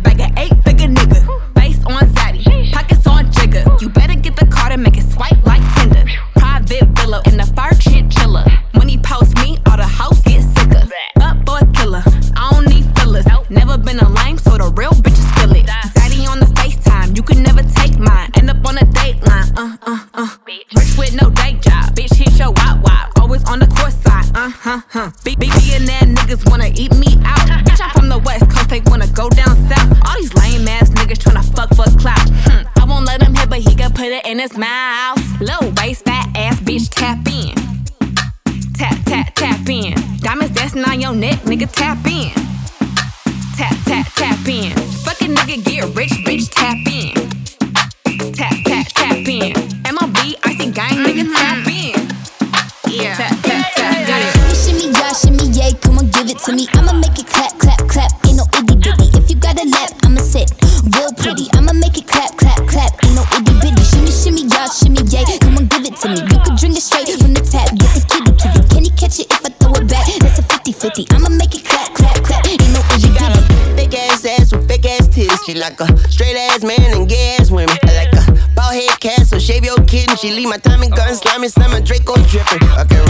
pretty. 61.27 61.51
I'ma 61.59 61.73
make 61.75 61.99
it 61.99 62.07
clap, 62.07 62.31
clap, 62.39 62.63
clap. 62.71 62.93
Ain't 63.03 63.19
no 63.19 63.25
itty 63.35 63.53
bitty. 63.59 63.83
Shimmy, 63.83 64.13
shimmy, 64.15 64.43
yeah, 64.47 64.71
shimmy, 64.71 65.03
yay, 65.11 65.27
come 65.43 65.59
on, 65.59 65.67
give 65.67 65.83
it 65.83 65.97
to 65.99 66.07
me. 66.15 66.23
You 66.23 66.39
can 66.39 66.55
drink 66.55 66.79
it 66.79 66.85
straight 66.87 67.11
from 67.19 67.35
the 67.35 67.43
tap. 67.43 67.75
Get 67.75 67.91
the 67.99 68.03
kitty, 68.07 68.33
kitty. 68.39 68.61
Can 68.71 68.83
he 68.87 68.91
catch 68.95 69.19
it 69.19 69.27
if 69.35 69.43
I 69.43 69.51
throw 69.59 69.75
it 69.75 69.91
back? 69.91 70.07
That's 70.23 70.39
a 70.39 70.43
50 70.47 70.73
50. 70.73 71.07
I'ma 71.11 71.31
make 71.35 71.55
it 71.59 71.65
clap, 71.67 71.91
clap, 71.99 72.23
clap. 72.23 72.47
Ain't 72.47 72.63
no 72.71 72.81
itty 72.95 73.11
bitty. 73.11 73.43
Big 73.75 73.95
ass 73.95 74.25
ass 74.25 74.55
with 74.55 74.69
big 74.69 74.87
ass 74.87 75.09
titties. 75.11 75.43
She 75.45 75.55
like 75.55 75.81
a 75.81 75.87
straight 76.09 76.39
ass 76.39 76.63
man 76.63 76.95
and 76.95 77.09
gay 77.09 77.37
ass 77.39 77.51
women. 77.51 77.77
I 77.83 78.07
like 78.07 78.15
a 78.15 78.23
bald 78.55 78.75
head 78.75 78.95
cat, 79.01 79.27
so 79.27 79.39
shave 79.39 79.65
your 79.65 79.83
kitten. 79.91 80.17
She 80.17 80.31
leave 80.31 80.49
my 80.49 80.59
time 80.59 80.79
Tommy 80.79 80.91
gun 80.95 81.15
slimy, 81.15 81.49
summer 81.49 81.81
Draco 81.81 82.15
dripping. 82.31 82.63
Okay, 82.87 83.06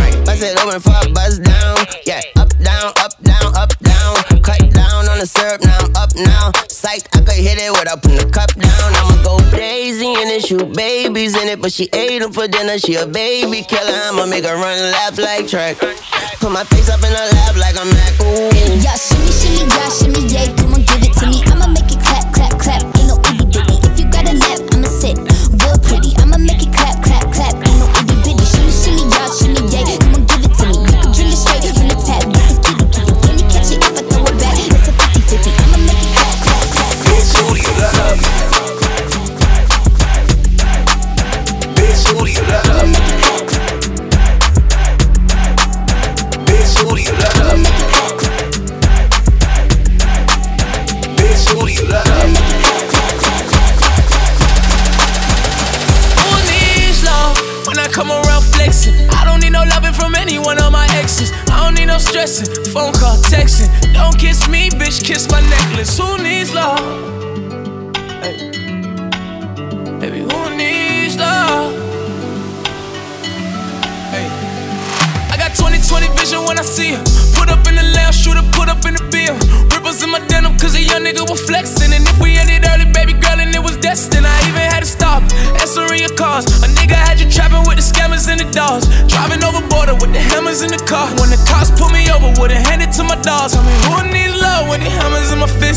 without 7.96 8.02
putting 8.02 8.18
the 8.18 8.32
cup 8.32 8.52
down. 8.54 8.94
I'ma 8.94 9.22
go 9.22 9.38
crazy 9.50 10.06
in 10.06 10.28
it, 10.28 10.46
shoot 10.46 10.72
babies 10.74 11.34
in 11.34 11.48
it. 11.48 11.60
But 11.60 11.72
she 11.72 11.88
ate 11.92 12.20
them 12.20 12.32
for 12.32 12.46
dinner, 12.48 12.78
she 12.78 12.94
a 12.94 13.06
baby 13.06 13.62
killer. 13.62 13.92
I'ma 13.92 14.26
make 14.26 14.44
her 14.44 14.54
run 14.54 14.78
and 14.78 14.92
laugh 14.92 15.18
like 15.18 15.48
track. 15.48 15.78
Put 16.40 16.52
my 16.52 16.64
face 16.64 16.88
up 16.88 17.00
in 17.00 17.12
her 17.12 17.28
lap 17.32 17.56
like 17.56 17.76
I'm 17.78 17.88
Mac. 17.90 18.20
Ooh. 18.20 18.50
Yeah, 18.80 18.96
shimmy, 18.96 19.32
shimmy, 19.32 19.70
yeah, 19.70 19.88
shimmy, 19.88 20.20
yay, 20.28 20.54
come 20.56 20.74
on, 20.74 20.82
give 20.82 21.02
it 21.02 21.12
to 21.20 21.26
me. 21.26 21.42
I'ma 21.46 21.75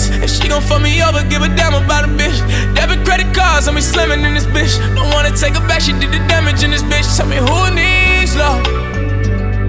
in? 0.08 0.24
If 0.24 0.30
she 0.30 0.48
gon' 0.48 0.62
fuck 0.62 0.82
me 0.82 1.02
over, 1.04 1.24
give 1.28 1.42
a 1.42 1.50
damn 1.50 1.74
about 1.74 2.06
a 2.06 2.08
bitch. 2.08 2.38
Debit 2.76 3.04
credit 3.04 3.34
cards, 3.36 3.68
I 3.68 3.72
mean, 3.72 3.82
slamming 3.82 4.24
in 4.24 4.34
this 4.34 4.46
bitch. 4.46 4.78
Don't 4.96 5.12
wanna 5.12 5.36
take 5.36 5.56
her 5.56 5.66
back, 5.68 5.82
she 5.82 5.94
did 5.94 6.12
the 6.12 6.20
damage 6.28 6.64
in 6.64 6.72
this 6.72 6.84
bitch. 6.84 7.08
Tell 7.18 7.28
me 7.28 7.38
who 7.38 7.60
needs 7.74 8.36
love? 8.36 8.64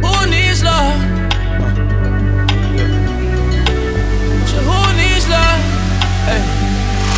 Who 0.04 0.14
needs 0.30 0.62
love? 0.62 0.94
Who 4.68 4.80
needs 4.94 5.26
love? 5.26 5.58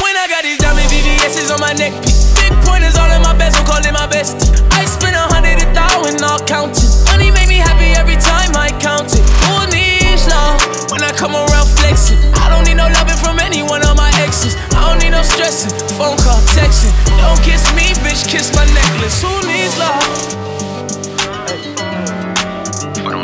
When 0.00 0.14
I 0.16 0.26
got 0.28 0.42
these 0.42 0.58
diamond 0.58 0.88
VVS's 0.88 1.50
on 1.50 1.60
my 1.60 1.72
neck, 1.74 1.92
big 2.38 2.52
pointers 2.64 2.96
all 2.96 3.10
in 3.10 3.20
my 3.22 3.34
bezel, 3.36 3.64
call 3.64 3.84
it 3.84 3.92
my 3.92 4.06
bestie. 4.06 4.48
I 4.72 4.84
spend 4.86 5.16
a 5.16 5.26
hundred 5.28 5.60
a 5.60 5.68
thousand, 5.74 6.22
all 6.24 6.40
counting. 6.46 6.88
Money 7.10 7.30
make 7.30 7.48
me 7.48 7.56
happy 7.56 7.92
every 7.98 8.16
time 8.16 8.56
I 8.56 8.70
count 8.80 9.12
it. 9.12 9.22
Who 9.44 9.66
needs 9.70 10.01
love? 10.28 10.60
When 10.90 11.02
I 11.02 11.12
come 11.12 11.34
around 11.34 11.68
flexing, 11.78 12.18
I 12.36 12.48
don't 12.48 12.64
need 12.68 12.76
no 12.76 12.88
loving 12.92 13.16
from 13.16 13.40
any 13.40 13.62
one 13.62 13.82
of 13.86 13.96
my 13.96 14.10
exes. 14.20 14.56
I 14.76 14.88
don't 14.88 15.00
need 15.02 15.12
no 15.16 15.22
stressing, 15.22 15.72
phone 15.96 16.18
call, 16.20 16.40
texting. 16.52 16.92
Don't 17.18 17.40
kiss 17.40 17.64
me, 17.74 17.94
bitch, 18.04 18.28
kiss 18.28 18.54
my 18.54 18.64
necklace. 18.76 19.22
Who 19.22 19.32
needs 19.48 19.76
love? 19.78 20.04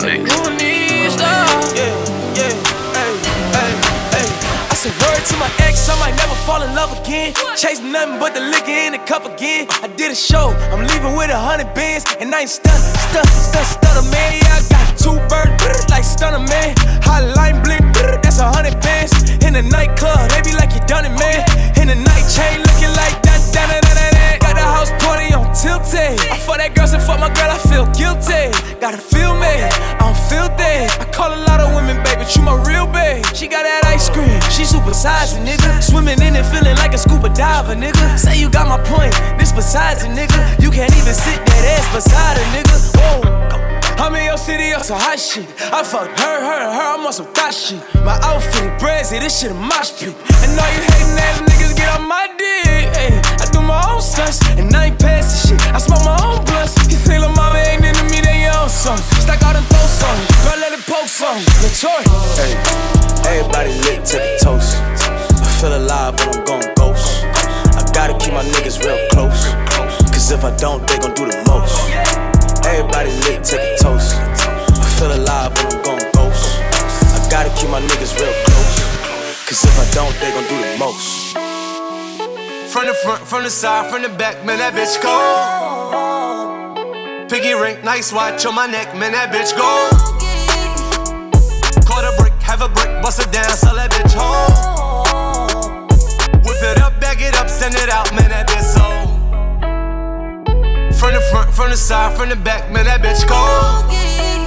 Hey, 0.00 0.24
who 0.24 0.40
needs 0.56 1.16
love? 1.20 1.76
Yeah, 1.76 1.92
yeah, 2.32 2.54
hey, 2.96 3.12
hey, 3.52 3.72
hey. 4.14 4.28
I 4.70 4.74
said 4.74 4.94
word 5.04 5.20
to 5.28 5.36
my 5.36 5.50
ex, 5.66 5.88
I 5.90 5.98
might 6.00 6.16
never 6.16 6.34
fall 6.46 6.62
in 6.62 6.74
love 6.74 6.96
again. 7.02 7.34
Chase 7.56 7.80
nothing 7.80 8.18
but 8.18 8.32
the 8.32 8.40
liquor 8.40 8.72
in 8.72 8.92
the 8.92 9.02
cup 9.04 9.26
again. 9.26 9.66
I 9.82 9.88
did 9.88 10.10
a 10.10 10.14
show, 10.14 10.54
I'm 10.72 10.86
leaving 10.86 11.16
with 11.16 11.30
a 11.30 11.38
hundred 11.38 11.74
bands, 11.74 12.06
and 12.20 12.34
I 12.34 12.40
ain't 12.42 12.50
stuck, 12.50 12.78
stun, 12.78 13.26
stun, 13.26 13.64
stunner 13.64 14.08
man. 14.10 14.40
Yeah, 14.40 14.56
I 14.56 14.60
got 14.70 14.77
two 14.98 15.14
birds 15.30 15.88
like 15.88 16.04
stunner 16.04 16.42
man. 16.42 16.74
Hotline 17.06 17.62
bling, 17.62 17.86
that's 18.20 18.38
a 18.38 18.50
hundred 18.50 18.74
bands. 18.82 19.14
In 19.46 19.54
the 19.54 19.62
nightclub, 19.62 20.28
they 20.30 20.42
be 20.42 20.52
like 20.58 20.74
you 20.74 20.82
done 20.90 21.06
it, 21.06 21.14
man. 21.14 21.40
In 21.78 21.86
the 21.88 21.94
night 21.94 22.26
chain, 22.26 22.60
looking 22.60 22.92
like 22.98 23.14
that, 23.22 23.40
that, 23.54 23.66
that, 23.70 24.12
that. 24.12 24.36
Got 24.42 24.58
the 24.58 24.66
house 24.66 24.90
party 25.00 25.32
on 25.32 25.46
tilted. 25.54 26.18
I 26.28 26.36
fuck 26.42 26.58
that 26.58 26.74
girl, 26.74 26.90
and 26.90 27.02
fuck 27.02 27.22
my 27.22 27.30
girl, 27.32 27.50
I 27.54 27.58
feel 27.70 27.86
guilty. 27.94 28.50
Gotta 28.82 28.98
feel 28.98 29.32
me, 29.38 29.54
I'm 30.02 30.14
filthy. 30.28 30.90
I 30.90 31.06
call 31.14 31.30
a 31.32 31.40
lot 31.48 31.62
of 31.62 31.72
women, 31.74 32.02
baby, 32.04 32.26
you 32.34 32.42
my 32.42 32.58
real 32.66 32.86
babe. 32.90 33.24
She 33.32 33.46
got 33.46 33.62
that 33.62 33.86
ice 33.86 34.10
cream, 34.10 34.36
she 34.50 34.66
super 34.66 34.92
sizing, 34.92 35.46
nigga. 35.46 35.80
Swimming 35.80 36.20
in 36.20 36.34
it, 36.34 36.44
feeling 36.50 36.76
like 36.76 36.92
a 36.92 36.98
scuba 36.98 37.30
diver, 37.30 37.74
nigga. 37.74 38.18
Say 38.18 38.38
you 38.38 38.50
got 38.50 38.66
my 38.66 38.78
point, 38.84 39.14
this 39.38 39.52
besides 39.52 40.02
a 40.02 40.10
nigga. 40.10 40.38
You 40.60 40.70
can't 40.70 40.92
even 40.92 41.14
sit 41.14 41.38
that 41.46 41.62
ass 41.78 41.86
beside 41.94 42.36
a 42.36 42.44
nigga. 42.52 42.97
City 44.48 44.72
on 44.72 44.80
some 44.82 44.96
hot 44.96 45.20
shit. 45.20 45.44
I 45.76 45.84
fucked 45.84 46.16
her, 46.24 46.36
her, 46.40 46.60
and 46.64 46.72
her, 46.72 46.88
I'm 46.96 47.04
on 47.04 47.12
some 47.12 47.28
thot 47.36 47.52
shit. 47.52 47.84
My 48.00 48.16
outfit 48.24 48.80
brazy, 48.80 49.20
this 49.20 49.36
shit 49.36 49.52
a 49.52 49.54
mosh 49.54 49.92
pit. 50.00 50.16
And 50.40 50.56
all 50.56 50.70
you 50.72 50.80
hating 50.88 51.20
ass 51.20 51.36
niggas 51.44 51.76
get 51.76 51.88
on 51.92 52.08
my 52.08 52.24
dick. 52.40 52.88
Ay, 52.96 53.12
I 53.12 53.44
do 53.52 53.60
my 53.60 53.76
own 53.92 54.00
stunts, 54.00 54.40
and 54.56 54.72
I 54.72 54.88
ain't 54.88 54.98
passing 54.98 55.52
shit. 55.52 55.60
I 55.76 55.76
smoke 55.76 56.00
my 56.00 56.16
own 56.24 56.40
blunts. 56.48 56.80
You 56.88 56.96
think 56.96 57.20
little 57.20 57.36
mama 57.36 57.60
ain't 57.60 57.84
into 57.84 58.04
me, 58.08 58.24
they 58.24 58.48
own 58.48 58.72
son. 58.72 58.96
Stack 59.20 59.44
out 59.44 59.52
and 59.52 59.66
throw 59.68 59.84
some. 59.84 60.16
Girl, 60.40 60.56
let 60.64 60.72
it 60.72 60.80
poke 60.88 61.12
some. 61.12 61.36
Latour. 61.60 62.00
Hey, 62.40 62.56
everybody 63.28 63.76
lit 63.84 64.00
to 64.00 64.16
the 64.16 64.32
toast. 64.40 64.80
I 65.44 65.48
feel 65.60 65.76
alive 65.76 66.16
when 66.24 66.40
I'm 66.40 66.44
going 66.48 66.68
ghost. 66.80 67.20
I 67.76 67.84
gotta 67.92 68.16
keep 68.16 68.32
my 68.32 68.48
niggas 68.56 68.80
real 68.80 68.96
close. 69.12 69.52
Cause 70.08 70.32
if 70.32 70.40
I 70.40 70.56
don't, 70.56 70.80
they 70.88 70.96
gon' 70.96 71.12
do 71.12 71.28
the 71.28 71.36
most. 71.52 71.84
Everybody 72.64 73.12
lit, 73.28 73.44
take 73.44 73.60
a 73.60 73.76
toast. 73.76 74.27
Feel 74.98 75.14
alive 75.14 75.54
when 75.54 75.66
I'm 75.66 75.82
going 75.84 76.10
ghost. 76.12 76.58
I 76.58 77.28
gotta 77.30 77.50
keep 77.54 77.70
my 77.70 77.80
niggas 77.80 78.18
real 78.18 78.34
close. 78.46 78.82
Cause 79.46 79.62
if 79.62 79.78
I 79.78 79.86
don't, 79.94 80.12
they 80.18 80.32
gon' 80.32 80.42
do 80.50 80.58
the 80.58 80.76
most. 80.76 81.36
From 82.72 82.86
the 82.86 82.94
front, 83.04 83.22
from 83.22 83.44
the 83.44 83.50
side, 83.50 83.88
from 83.92 84.02
the 84.02 84.08
back, 84.08 84.44
man, 84.44 84.58
that 84.58 84.74
bitch 84.74 85.00
go. 85.00 85.14
Piggy 87.28 87.54
ring, 87.54 87.78
nice 87.84 88.12
watch 88.12 88.44
on 88.44 88.56
my 88.56 88.66
neck, 88.66 88.96
man, 88.96 89.12
that 89.12 89.30
bitch 89.30 89.54
go. 89.56 89.88
Caught 91.86 92.02
a 92.02 92.12
brick, 92.20 92.34
have 92.42 92.62
a 92.62 92.68
brick, 92.68 93.00
bust 93.00 93.20
it 93.20 93.30
down, 93.30 93.50
sell 93.50 93.76
that 93.76 93.92
bitch 93.92 94.14
home. 94.18 95.86
Whip 96.42 96.60
it 96.60 96.82
up, 96.82 97.00
bag 97.00 97.20
it 97.20 97.36
up, 97.36 97.48
send 97.48 97.76
it 97.76 97.88
out, 97.88 98.12
man, 98.16 98.30
that 98.30 98.48
bitch 98.48 98.66
so. 98.74 98.82
From 100.98 101.14
the 101.14 101.20
front, 101.30 101.54
from 101.54 101.70
the 101.70 101.76
side, 101.76 102.16
from 102.16 102.30
the 102.30 102.36
back, 102.36 102.68
man, 102.72 102.86
that 102.86 103.00
bitch 103.00 103.24
go. 103.28 104.37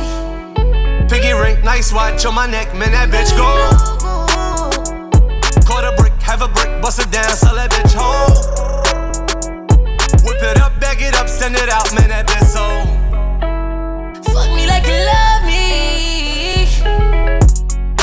Piggy 1.11 1.33
ring, 1.33 1.59
nice 1.59 1.91
watch 1.91 2.25
on 2.25 2.33
my 2.33 2.47
neck, 2.47 2.71
man, 2.71 2.95
that 2.95 3.11
bitch 3.11 3.35
go. 3.35 3.43
Caught 5.67 5.83
a 5.83 5.91
brick, 5.99 6.15
have 6.23 6.39
a 6.39 6.47
brick, 6.47 6.81
bust 6.81 7.03
it 7.03 7.11
down, 7.11 7.27
sell 7.35 7.51
that 7.59 7.67
bitch 7.67 7.91
home. 7.91 8.31
Whip 10.23 10.39
it 10.39 10.55
up, 10.55 10.71
bag 10.79 11.03
it 11.03 11.11
up, 11.19 11.27
send 11.27 11.59
it 11.59 11.67
out, 11.67 11.91
man, 11.99 12.15
that 12.15 12.31
bitch 12.31 12.47
sold. 12.47 12.87
Fuck 14.31 14.55
me 14.55 14.63
like 14.71 14.87
you 14.87 14.95
love 15.03 15.43
me. 15.43 16.71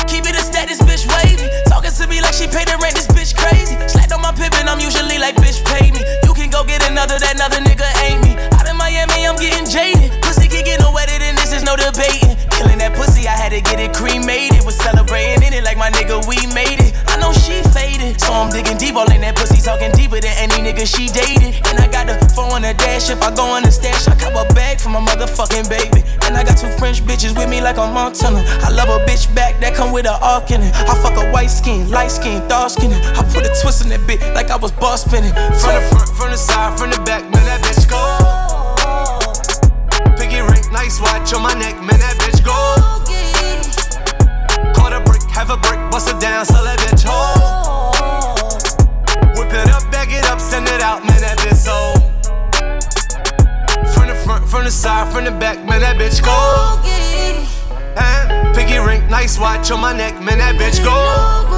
Keep 0.05 0.29
it 0.29 0.37
a 0.37 0.45
status, 0.45 0.77
bitch 0.85 1.09
wavy. 1.09 1.49
Talking 1.65 1.97
to 1.97 2.05
me 2.13 2.21
like 2.21 2.37
she 2.37 2.45
paid 2.45 2.69
the 2.69 2.77
rent, 2.77 2.93
this 2.93 3.09
bitch 3.09 3.33
crazy. 3.33 3.73
Slapped 3.89 4.13
on 4.13 4.21
my 4.21 4.37
pip 4.37 4.53
and 4.61 4.69
I'm 4.69 4.85
usually 4.85 5.17
like, 5.17 5.41
bitch, 5.41 5.65
pay 5.65 5.89
me. 5.97 6.05
You 6.29 6.37
can 6.37 6.53
go 6.53 6.61
get 6.61 6.85
another, 6.85 7.17
that 7.17 7.41
another 7.41 7.65
nigga 7.65 7.89
ain't 8.05 8.21
me. 8.21 8.37
Out 8.53 8.69
in 8.69 8.77
Miami, 8.77 9.25
I'm 9.25 9.41
getting 9.41 9.65
jaded. 9.65 10.13
Pussy 10.21 10.45
can 10.45 10.61
get 10.61 10.85
no 10.85 10.93
wetter 10.93 11.17
than 11.17 11.41
this, 11.41 11.57
is 11.57 11.65
no 11.65 11.73
debating 11.73 12.38
selling 12.69 12.79
that 12.81 12.97
pussy, 12.97 13.27
I 13.27 13.33
had 13.33 13.51
to 13.51 13.61
get 13.61 13.81
it 13.81 13.95
cremated. 13.95 14.65
Was 14.65 14.77
celebrating 14.77 15.43
in 15.43 15.53
it 15.53 15.65
like 15.65 15.77
my 15.77 15.91
nigga, 15.91 16.21
we 16.29 16.37
made 16.53 16.81
it. 16.81 16.93
I 17.09 17.17
know 17.17 17.33
she 17.33 17.63
faded, 17.73 18.21
so 18.21 18.33
I'm 18.33 18.51
digging 18.51 18.77
deep, 18.77 18.97
all 18.97 19.11
in 19.11 19.21
that 19.23 19.37
pussy, 19.37 19.61
talking 19.61 19.93
deeper 19.93 20.21
than 20.21 20.35
any 20.37 20.61
nigga 20.61 20.85
she 20.85 21.09
dated. 21.09 21.57
And 21.67 21.81
I 21.81 21.89
got 21.89 22.09
a 22.09 22.17
phone 22.35 22.53
on 22.53 22.63
the 22.63 22.75
dash, 22.75 23.11
if 23.11 23.23
I 23.23 23.35
go 23.35 23.45
on 23.45 23.63
the 23.63 23.71
stash, 23.71 24.07
I 24.09 24.15
cop 24.15 24.37
a 24.37 24.45
bag 24.55 24.81
for 24.81 24.91
my 24.91 25.01
motherfucking 25.01 25.69
baby. 25.69 26.05
And 26.27 26.37
I 26.37 26.45
got 26.45 26.59
two 26.59 26.71
French 26.77 27.01
bitches 27.01 27.37
with 27.37 27.49
me 27.49 27.61
like 27.61 27.79
I'm 27.79 27.95
Montana. 27.95 28.45
I 28.61 28.71
love 28.71 28.89
a 28.89 29.01
bitch 29.09 29.33
back 29.35 29.61
that 29.61 29.75
come 29.75 29.93
with 29.93 30.07
a 30.07 30.17
arc 30.21 30.51
in 30.51 30.61
it. 30.61 30.75
I 30.75 30.95
fuck 31.01 31.17
a 31.17 31.31
white 31.33 31.51
skin, 31.51 31.91
light 31.91 32.11
skin, 32.11 32.47
dark 32.49 32.71
skin. 32.71 32.93
I 32.93 33.25
put 33.33 33.47
a 33.49 33.53
twist 33.61 33.83
in 33.83 33.89
that 33.91 34.01
bitch 34.05 34.21
like 34.35 34.51
I 34.51 34.57
was 34.57 34.73
boss 34.73 35.05
spinning. 35.05 35.33
From 35.33 35.73
the 35.73 35.83
front, 35.89 36.09
from 36.13 36.31
the 36.31 36.37
side, 36.37 36.79
from 36.79 36.91
the 36.91 37.01
back, 37.09 37.23
man, 37.25 37.45
that 37.49 37.61
bitch. 37.63 37.78
On 59.71 59.81
my 59.81 59.93
neck, 59.93 60.15
man, 60.23 60.39
that 60.39 60.55
bitch 60.55 60.83
go. 60.83 61.58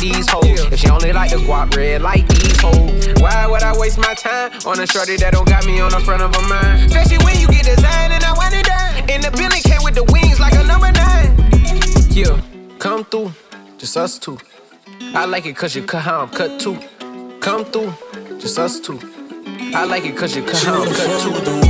These 0.00 0.28
hoes. 0.28 0.72
If 0.72 0.80
she 0.80 0.88
only 0.88 1.12
like 1.12 1.30
the 1.30 1.36
guap 1.36 1.76
red, 1.76 2.02
like 2.02 2.26
these 2.26 2.60
hoes. 2.60 3.20
Why 3.20 3.46
would 3.46 3.62
I 3.62 3.76
waste 3.78 3.98
my 3.98 4.14
time 4.14 4.50
on 4.66 4.80
a 4.80 4.86
shorty 4.86 5.16
that 5.18 5.32
don't 5.34 5.48
got 5.48 5.66
me 5.66 5.80
on 5.80 5.90
the 5.90 6.00
front 6.00 6.22
of 6.22 6.34
her 6.34 6.48
mind? 6.48 6.86
Especially 6.86 7.22
when 7.24 7.38
you 7.38 7.46
get 7.48 7.64
designed 7.64 8.12
and 8.12 8.24
I 8.24 8.32
want 8.32 8.54
it 8.54 8.64
done. 8.64 9.10
And 9.10 9.22
the 9.22 9.30
Billy 9.30 9.60
came 9.60 9.82
with 9.84 9.94
the 9.94 10.04
wings 10.12 10.40
like 10.40 10.54
a 10.54 10.64
number 10.64 10.90
nine. 10.90 11.36
Yeah, 12.10 12.40
come 12.78 13.04
through, 13.04 13.32
just 13.78 13.96
us 13.96 14.18
two. 14.18 14.38
I 15.14 15.26
like 15.26 15.46
it 15.46 15.56
cause 15.56 15.76
you 15.76 15.84
cut 15.84 16.02
how 16.02 16.22
I'm 16.22 16.28
cut 16.30 16.58
too. 16.60 16.78
Come 17.40 17.64
through, 17.66 17.92
just 18.38 18.58
us 18.58 18.80
two. 18.80 18.98
I 19.74 19.84
like 19.84 20.04
it 20.04 20.16
cause 20.16 20.34
you 20.34 20.42
cut 20.42 20.62
how 20.62 20.82
I'm 20.82 20.92
cut 20.92 21.64
too. 21.64 21.69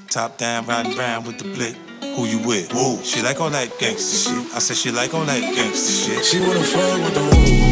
Top 0.11 0.37
down, 0.37 0.65
riding 0.65 0.97
round 0.97 1.25
with 1.25 1.37
the 1.37 1.45
blick. 1.45 1.73
Who 2.01 2.25
you 2.25 2.45
with? 2.45 2.73
Woo. 2.73 3.01
She 3.01 3.21
like 3.21 3.39
all 3.39 3.49
that 3.51 3.69
gangsta 3.79 4.27
shit. 4.27 4.53
I 4.53 4.59
said 4.59 4.75
she 4.75 4.91
like 4.91 5.13
all 5.13 5.23
that 5.23 5.41
gangsta 5.41 6.05
shit. 6.05 6.25
She 6.25 6.41
wanna 6.41 6.59
fuck 6.59 6.99
with 6.99 7.13
the 7.13 7.21
woo. 7.21 7.70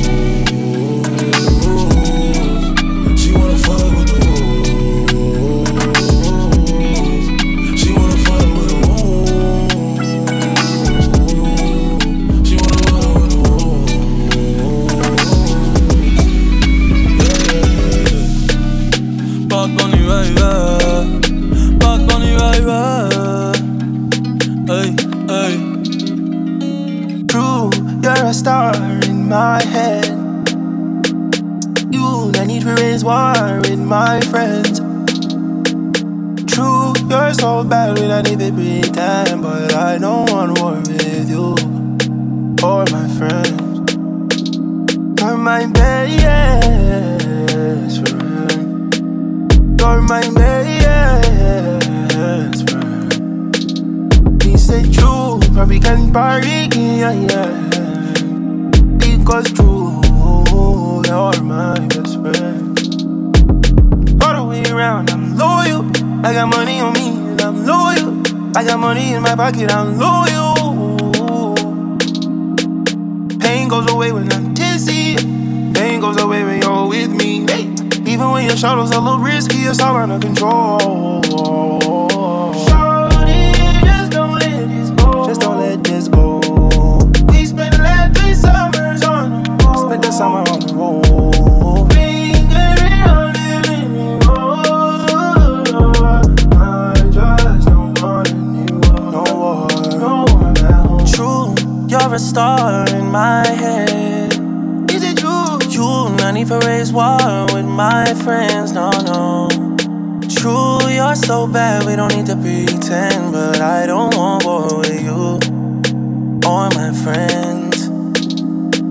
Around, 64.79 65.09
I'm 65.09 65.37
loyal. 65.37 65.85
I 66.25 66.31
got 66.33 66.47
money 66.47 66.79
on 66.79 66.93
me, 66.93 67.09
and 67.09 67.41
I'm 67.41 67.65
loyal. 67.65 68.57
I 68.57 68.63
got 68.63 68.79
money 68.79 69.11
in 69.11 69.21
my 69.21 69.35
pocket, 69.35 69.69
I'm 69.71 69.97
loyal. 69.97 70.55
Pain 73.39 73.67
goes 73.67 73.91
away 73.91 74.13
when 74.13 74.31
I'm 74.31 74.53
tipsy. 74.55 75.15
Pain 75.73 75.99
goes 75.99 76.17
away 76.17 76.43
when 76.45 76.61
you're 76.61 76.87
with 76.87 77.11
me. 77.11 77.45
Hey. 77.51 77.63
Even 78.09 78.31
when 78.31 78.45
your 78.45 78.55
shadow's 78.55 78.91
a 78.91 78.99
little 79.01 79.19
risky, 79.19 79.57
it's 79.57 79.81
all 79.81 79.97
under 79.97 80.17
control. 80.17 81.21
Shorty, 82.67 83.51
just 83.83 84.11
don't 84.11 84.39
let 84.39 84.69
this 84.69 84.89
go. 84.91 85.27
Just 85.27 85.41
don't 85.41 85.59
let 85.59 85.83
this 85.83 86.07
go. 86.07 86.39
We 87.33 87.45
spent 87.45 87.77
last 87.79 88.17
three 88.17 88.33
summers 88.33 89.03
on 89.03 89.43
the 89.43 89.65
road. 89.65 89.89
Spent 89.89 90.01
the 90.03 90.11
summer 90.11 90.43
you're 102.09 102.15
a 102.15 102.19
star 102.19 102.89
in 102.89 103.05
my 103.11 103.45
head. 103.45 104.33
Is 104.91 105.03
it 105.03 105.17
true? 105.19 105.59
You, 105.69 106.09
not 106.15 106.33
need 106.33 106.47
for 106.47 106.57
raise 106.59 106.91
war 106.91 107.45
with 107.53 107.65
my 107.65 108.03
friends. 108.23 108.71
No, 108.71 108.89
no. 108.89 109.47
True, 110.27 110.79
you're 110.89 111.13
so 111.13 111.45
bad, 111.45 111.85
we 111.85 111.95
don't 111.95 112.11
need 112.15 112.25
to 112.25 112.35
pretend. 112.35 113.31
But 113.31 113.61
I 113.61 113.85
don't 113.85 114.15
want 114.15 114.43
war 114.43 114.79
with 114.79 115.03
you 115.03 115.37
or 116.49 116.69
my 116.79 116.91
friends. 117.03 117.87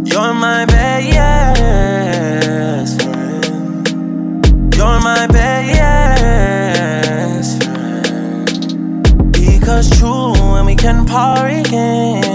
You're 0.09 0.35
my 0.35 0.64
best 0.66 1.72
friend. 3.02 3.85
You're 4.76 5.00
my 5.00 5.26
best 5.26 6.44
friend. 7.64 9.33
Because 9.33 9.90
true, 9.98 10.33
when 10.52 10.66
we 10.66 10.76
can 10.76 11.04
party 11.04 11.57
again. 11.61 12.28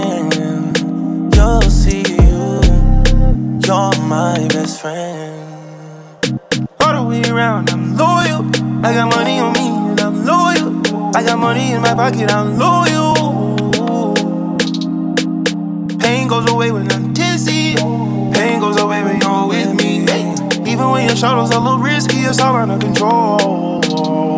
Friend. 4.84 6.20
All 6.78 6.92
the 6.92 7.02
way 7.08 7.22
around, 7.30 7.70
I'm 7.70 7.96
loyal. 7.96 8.42
I 8.84 8.92
got 8.92 9.08
money 9.16 9.38
on 9.40 9.54
me 9.54 9.66
and 9.90 9.98
I'm 9.98 10.26
loyal. 10.26 11.16
I 11.16 11.22
got 11.24 11.38
money 11.38 11.72
in 11.72 11.80
my 11.80 11.94
pocket, 11.94 12.30
I'm 12.30 12.58
loyal. 12.58 13.14
Pain 15.98 16.28
goes 16.28 16.50
away 16.50 16.70
when 16.70 16.92
I'm 16.92 17.14
dizzy. 17.14 17.76
Pain 18.36 18.60
goes 18.60 18.78
away 18.78 19.02
when 19.02 19.18
you're 19.22 19.48
with 19.48 19.72
me. 19.80 20.02
Even 20.70 20.90
when 20.90 21.06
your 21.06 21.16
shadows 21.16 21.50
a 21.52 21.58
little 21.58 21.78
risky, 21.78 22.18
it's 22.18 22.38
all 22.40 22.54
under 22.54 22.76
control. 22.76 24.33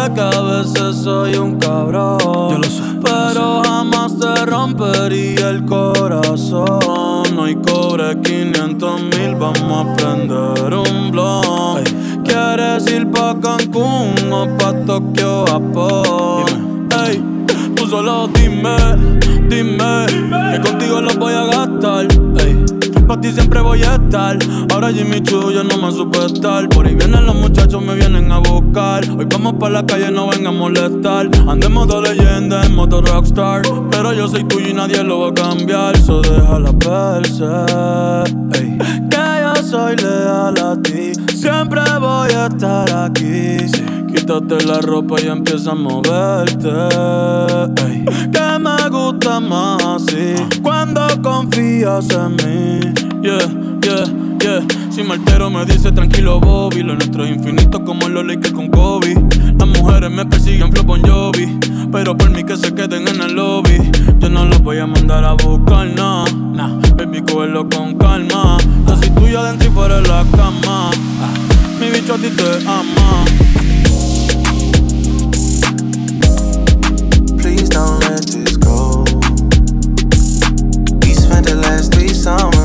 Sé 0.00 0.14
que 0.14 0.20
a 0.20 0.40
veces 0.40 0.96
soy 1.02 1.34
un 1.34 1.58
cabrón. 1.58 2.60
Pero 3.02 3.62
jamás 3.64 4.18
te 4.18 4.46
rompería 4.46 5.50
el 5.50 5.64
corazón. 5.64 7.38
Hoy 7.38 7.56
cobre 7.56 8.20
500 8.20 9.02
mil, 9.02 9.34
vamos 9.36 9.86
a 9.86 9.94
prender 9.94 10.74
un 10.74 11.10
blog. 11.10 11.82
¿Quieres 12.24 12.86
ir 12.90 13.10
pa' 13.10 13.36
Cancún 13.40 14.14
o 14.32 14.46
pa' 14.58 14.74
Tokio, 14.86 15.44
Japón? 15.46 16.88
Ey, 17.06 17.22
tú 17.74 17.86
solo 17.86 18.28
dime, 18.28 18.76
dime, 19.48 20.06
que 20.52 20.60
contigo 20.60 21.00
lo 21.00 21.14
voy 21.14 21.32
a 21.32 21.44
gastar. 21.46 22.19
Ey, 23.10 23.16
pa' 23.16 23.20
ti 23.20 23.32
siempre 23.32 23.60
voy 23.60 23.82
a 23.82 23.96
estar. 23.96 24.38
Ahora 24.72 24.92
Jimmy 24.92 25.20
Choo 25.20 25.50
yo 25.50 25.64
no 25.64 25.76
me 25.78 25.90
supe 25.90 26.24
estar. 26.24 26.68
Por 26.68 26.86
ahí 26.86 26.94
vienen 26.94 27.26
los 27.26 27.34
muchachos, 27.34 27.82
me 27.82 27.96
vienen 27.96 28.30
a 28.30 28.38
buscar. 28.38 29.02
Hoy 29.18 29.26
vamos 29.28 29.54
pa' 29.54 29.68
la 29.68 29.84
calle, 29.84 30.12
no 30.12 30.28
vengan 30.28 30.46
a 30.46 30.52
molestar. 30.52 31.28
Andemos 31.48 31.88
de 31.88 32.02
leyenda, 32.02 32.64
en 32.64 32.76
modo 32.76 33.00
rockstar. 33.00 33.62
Pero 33.90 34.12
yo 34.12 34.28
soy 34.28 34.44
tuyo 34.44 34.68
y 34.68 34.74
nadie 34.74 35.02
lo 35.02 35.18
va 35.20 35.28
a 35.30 35.34
cambiar. 35.34 35.96
So 35.98 36.22
déjala 36.22 36.70
verse. 36.72 37.44
Ey. 38.54 38.78
Que 39.10 39.26
yo 39.42 39.62
soy 39.64 39.96
leal 39.96 40.58
a 40.58 40.80
ti. 40.80 41.12
Siempre 41.34 41.80
voy 41.98 42.30
a 42.30 42.46
estar 42.46 43.06
aquí. 43.06 43.99
Quítate 44.14 44.64
la 44.64 44.80
ropa 44.80 45.20
y 45.20 45.28
empieza 45.28 45.72
a 45.72 45.74
moverte. 45.74 46.68
Ey. 47.86 48.04
Que 48.32 48.58
me 48.58 48.88
gusta 48.88 49.40
más 49.40 49.82
así. 49.84 50.34
Cuando 50.62 51.06
confías 51.22 52.08
en 52.10 52.36
mí. 52.36 52.80
Yeah, 53.22 53.38
yeah, 53.82 54.04
yeah. 54.40 54.66
Si 54.90 55.02
me 55.02 55.14
altero 55.14 55.50
me 55.50 55.64
dice 55.64 55.92
tranquilo 55.92 56.40
Bobby. 56.40 56.82
Lo 56.82 56.94
nuestro 56.94 57.24
es 57.24 57.36
infinito 57.36 57.84
como 57.84 58.08
los 58.08 58.26
Lakers 58.26 58.52
con 58.52 58.68
Kobe. 58.68 59.14
Las 59.58 59.68
mujeres 59.68 60.10
me 60.10 60.24
persiguen 60.26 60.72
flow 60.72 60.84
Bon 60.84 61.02
Jovi. 61.02 61.58
Pero 61.92 62.16
por 62.16 62.30
mí 62.30 62.44
que 62.44 62.56
se 62.56 62.74
queden 62.74 63.08
en 63.08 63.20
el 63.20 63.34
lobby. 63.34 63.90
Yo 64.18 64.28
no 64.28 64.44
los 64.44 64.62
voy 64.62 64.78
a 64.78 64.86
mandar 64.86 65.24
a 65.24 65.32
buscar, 65.34 65.88
no. 65.88 66.24
Nah, 66.54 66.78
baby, 66.96 67.22
cógelo 67.22 67.68
con 67.68 67.96
calma. 67.96 68.58
Yo 68.86 68.96
soy 68.96 69.10
tuyo 69.10 69.40
adentro 69.40 69.68
y 69.68 69.72
fuera 69.72 70.00
de 70.00 70.08
la 70.08 70.24
cama. 70.36 70.90
Ah, 71.20 71.34
mi 71.80 71.90
bicho 71.90 72.14
a 72.14 72.18
ti 72.18 72.28
te 72.30 72.68
ama. 72.68 73.24
Last 82.26 82.59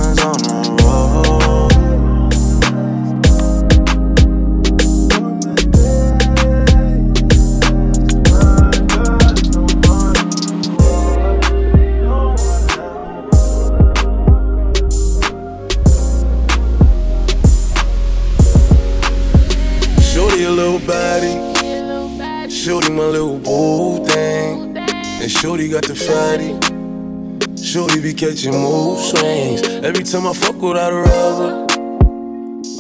Every 29.85 30.03
time 30.03 30.25
I 30.25 30.33
fuck 30.33 30.59
without 30.59 30.91
a 30.91 30.95
rubber, 30.95 31.65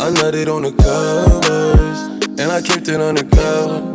I 0.01 0.09
nutted 0.09 0.49
on 0.51 0.63
the 0.63 0.73
covers. 0.73 1.99
And 2.39 2.51
I 2.51 2.63
kept 2.63 2.87
it 2.87 2.99
undercover. 2.99 3.93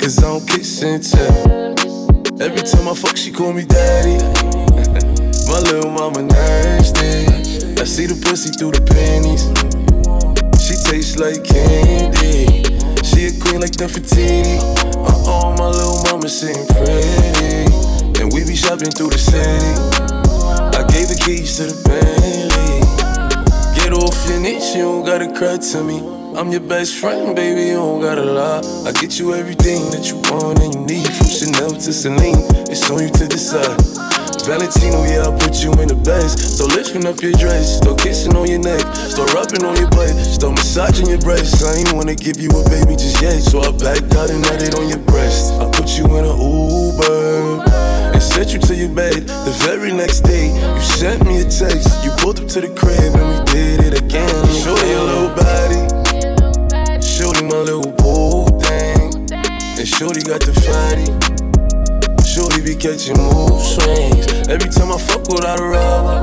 Cause 0.00 0.18
I 0.18 0.22
don't 0.22 0.48
kiss 0.48 0.80
and 0.80 1.04
tell. 1.04 1.76
Every 2.40 2.62
time 2.62 2.88
I 2.88 2.94
fuck, 2.94 3.18
she 3.18 3.32
call 3.32 3.52
me 3.52 3.66
daddy. 3.66 4.16
my 5.46 5.60
little 5.60 5.90
mama 5.90 6.22
nasty. 6.22 7.28
I 7.78 7.84
see 7.84 8.06
the 8.06 8.18
pussy 8.24 8.48
through 8.48 8.72
the 8.72 8.80
panties. 8.80 9.44
She 10.56 10.80
tastes 10.88 11.18
like 11.18 11.44
candy. 11.44 12.64
She 13.04 13.28
a 13.28 13.32
queen 13.44 13.60
like 13.60 13.72
Nefertiti. 13.76 14.56
Uh 15.04 15.28
oh, 15.28 15.54
my 15.58 15.68
little 15.68 16.02
mama 16.08 16.30
sitting 16.30 16.66
pretty. 16.68 18.22
And 18.22 18.32
we 18.32 18.42
be 18.46 18.56
shopping 18.56 18.90
through 18.90 19.10
the 19.10 19.18
city. 19.18 20.11
I 20.74 20.82
gave 20.88 21.08
the 21.08 21.18
keys 21.24 21.56
to 21.56 21.64
the 21.64 21.76
Bentley. 21.88 22.82
Get 23.76 23.92
off 23.92 24.16
your 24.28 24.40
knees, 24.40 24.74
you 24.74 24.82
don't 24.82 25.04
gotta 25.04 25.32
cry 25.32 25.56
to 25.58 25.84
me. 25.84 25.98
I'm 26.36 26.50
your 26.50 26.60
best 26.60 26.96
friend, 26.96 27.36
baby, 27.36 27.68
you 27.68 27.74
don't 27.74 28.00
gotta 28.00 28.24
lie. 28.24 28.62
I 28.88 28.92
get 28.92 29.18
you 29.18 29.34
everything 29.34 29.90
that 29.90 30.08
you 30.08 30.16
want 30.32 30.60
and 30.60 30.74
you 30.74 30.80
need. 30.86 31.08
From 31.12 31.28
Chanel 31.28 31.70
to 31.70 31.92
Celine, 31.92 32.40
it's 32.72 32.90
on 32.90 33.02
you 33.02 33.10
to 33.10 33.28
decide. 33.28 33.76
Valentino, 34.44 35.04
yeah, 35.04 35.28
I 35.28 35.30
put 35.38 35.62
you 35.62 35.70
in 35.78 35.88
the 35.88 36.00
best. 36.02 36.58
So 36.58 36.66
lifting 36.66 37.06
up 37.06 37.20
your 37.22 37.32
dress, 37.32 37.78
start 37.78 38.00
kissing 38.00 38.34
on 38.34 38.48
your 38.48 38.58
neck, 38.58 38.80
start 39.12 39.32
rubbing 39.34 39.62
on 39.62 39.76
your 39.76 39.90
butt, 39.90 40.10
start 40.24 40.56
massaging 40.56 41.06
your 41.06 41.20
breasts. 41.20 41.62
I 41.62 41.76
ain't 41.78 41.92
wanna 41.92 42.14
give 42.14 42.40
you 42.40 42.50
a 42.50 42.62
baby 42.68 42.96
just 42.96 43.20
yet, 43.22 43.40
so 43.40 43.60
I 43.60 43.70
backed 43.72 44.14
out 44.16 44.30
and 44.30 44.42
nutted 44.42 44.78
on 44.78 44.88
your 44.88 45.04
breast. 45.04 45.52
I 45.60 45.70
put 45.70 45.98
you 45.98 46.06
in 46.16 46.24
an 46.24 46.38
Uber 46.38 47.81
sent 48.22 48.52
you 48.52 48.60
to 48.60 48.74
your 48.74 48.88
bed. 48.94 49.26
The 49.26 49.54
very 49.66 49.92
next 49.92 50.20
day, 50.20 50.46
you 50.48 50.80
sent 50.80 51.26
me 51.26 51.40
a 51.40 51.44
text. 51.44 52.04
You 52.04 52.10
pulled 52.18 52.40
up 52.40 52.48
to 52.48 52.60
the 52.60 52.70
crib 52.78 53.14
and 53.18 53.26
we 53.28 53.38
did 53.52 53.80
it 53.86 53.94
again. 54.02 54.30
Shorty 54.62 54.92
a 54.92 55.02
little 55.02 55.34
body, 55.34 55.82
shorty 57.02 57.42
my 57.44 57.58
little 57.58 57.90
boo 58.00 58.46
thing, 58.60 59.28
and 59.32 59.88
shorty 59.88 60.22
got 60.22 60.40
the 60.40 60.54
fatty. 60.64 61.06
Shorty 62.24 62.62
be 62.62 62.74
catching 62.74 63.18
mood 63.18 63.60
swings. 63.60 64.48
Every 64.48 64.70
time 64.70 64.92
I 64.92 64.98
fuck 64.98 65.28
without 65.28 65.60
a 65.60 65.64
rubber, 65.64 66.18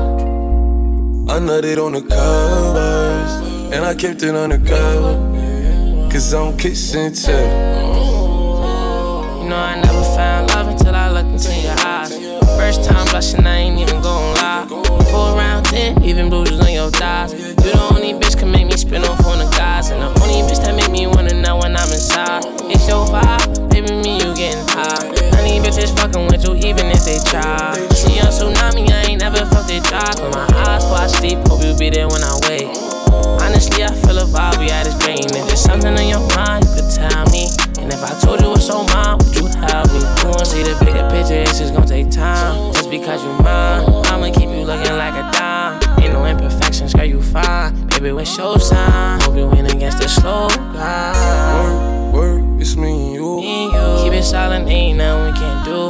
I 1.30 1.38
nutted 1.38 1.78
on 1.78 1.92
the 1.92 2.02
covers. 2.02 3.32
And 3.72 3.84
I 3.84 3.94
kept 3.94 4.24
it 4.24 4.34
undercover. 4.34 5.14
Cause 6.10 6.34
I 6.34 6.38
don't 6.38 6.58
kiss 6.58 6.92
and 6.96 7.14
tell. 7.14 7.36
You 9.38 9.48
know 9.48 9.56
I 9.56 9.80
never 9.80 10.02
found 10.16 10.50
love 10.50 10.66
until 10.66 10.92
I 10.92 11.08
looked 11.08 11.28
into 11.28 11.54
your. 11.54 11.79
First 12.70 12.88
time 12.88 13.04
blushing, 13.06 13.44
I 13.44 13.56
ain't 13.56 13.80
even 13.80 14.00
gon' 14.00 14.34
lie. 14.36 14.64
Four 15.10 15.34
around 15.34 15.64
ten, 15.64 16.00
even 16.04 16.30
bruises 16.30 16.60
on 16.60 16.72
your 16.72 16.88
thighs. 16.88 17.32
You 17.34 17.54
the 17.74 17.88
only 17.90 18.12
bitch 18.12 18.38
can 18.38 18.52
make 18.52 18.64
me 18.64 18.76
spin 18.76 19.02
off 19.02 19.26
on 19.26 19.40
the 19.40 19.50
guys, 19.58 19.90
and 19.90 20.00
the 20.00 20.06
only 20.22 20.46
bitch 20.46 20.62
that 20.62 20.76
make 20.76 20.88
me 20.88 21.08
wanna 21.08 21.34
know 21.34 21.56
when 21.56 21.74
I'm 21.74 21.90
inside. 21.90 22.44
It's 22.70 22.86
your 22.86 23.04
vibe, 23.06 23.70
baby, 23.70 23.90
me 23.90 24.22
you 24.22 24.32
getting 24.36 24.62
high. 24.68 25.02
Honey 25.34 25.58
bitches 25.58 25.90
fucking 25.98 26.28
with 26.28 26.46
you 26.46 26.54
even 26.62 26.86
if 26.94 27.04
they 27.04 27.18
try. 27.26 27.74
See 27.90 28.20
on 28.20 28.30
tsunami, 28.30 28.88
I 28.88 29.02
ain't 29.10 29.20
never 29.20 29.44
felt 29.46 29.68
it 29.68 29.82
dry. 29.82 30.06
Close 30.14 30.32
my 30.32 30.46
eyes 30.62 30.84
before 30.84 30.98
I 30.98 31.06
sleep, 31.08 31.38
hope 31.48 31.64
you 31.64 31.76
be 31.76 31.90
there 31.90 32.06
when 32.06 32.22
I 32.22 32.38
wake. 32.46 32.89
Honestly, 33.50 33.82
I 33.82 33.92
feel 33.92 34.16
a 34.16 34.22
vibe, 34.22 34.58
we 34.60 34.70
had 34.70 34.86
this 34.86 34.96
dream. 35.02 35.18
If 35.18 35.48
there's 35.48 35.60
something 35.60 35.92
on 35.92 36.06
your 36.06 36.22
mind, 36.36 36.64
you 36.66 36.70
could 36.78 36.90
tell 36.94 37.26
me. 37.34 37.50
And 37.82 37.92
if 37.92 37.98
I 37.98 38.14
told 38.20 38.40
you 38.40 38.50
what's 38.50 38.70
on 38.70 38.86
mine, 38.86 39.18
would 39.18 39.34
you 39.34 39.46
help 39.66 39.90
me? 39.90 39.98
You 39.98 40.30
wanna 40.30 40.46
see 40.46 40.62
the 40.62 40.78
bigger 40.78 41.02
picture, 41.10 41.34
it's 41.34 41.58
just 41.58 41.74
gonna 41.74 41.84
take 41.84 42.10
time. 42.10 42.72
Just 42.72 42.88
because 42.88 43.24
you're 43.24 43.42
mine, 43.42 43.90
I'ma 44.06 44.30
keep 44.30 44.50
you 44.50 44.62
looking 44.62 44.94
like 44.94 45.14
a 45.14 45.26
dime. 45.34 45.82
Ain't 45.98 46.12
no 46.12 46.24
imperfections, 46.26 46.94
girl, 46.94 47.04
you 47.04 47.20
fine. 47.20 47.74
Baby, 47.88 48.12
what's 48.12 48.36
your 48.38 48.60
sign? 48.60 49.20
Hope 49.22 49.34
you 49.34 49.48
win 49.48 49.66
against 49.66 49.98
the 49.98 50.06
slow 50.08 50.46
grind. 50.70 52.14
Work, 52.14 52.14
work, 52.14 52.60
it's 52.60 52.76
me 52.76 52.92
and 52.92 53.14
you. 53.14 53.36
Me 53.36 53.64
and 53.64 53.72
you. 53.72 54.04
Keep 54.04 54.12
it 54.12 54.22
silent, 54.22 54.68
ain't 54.68 54.98
nothing 54.98 55.26
we 55.26 55.38
can't 55.40 55.64
do. 55.64 55.89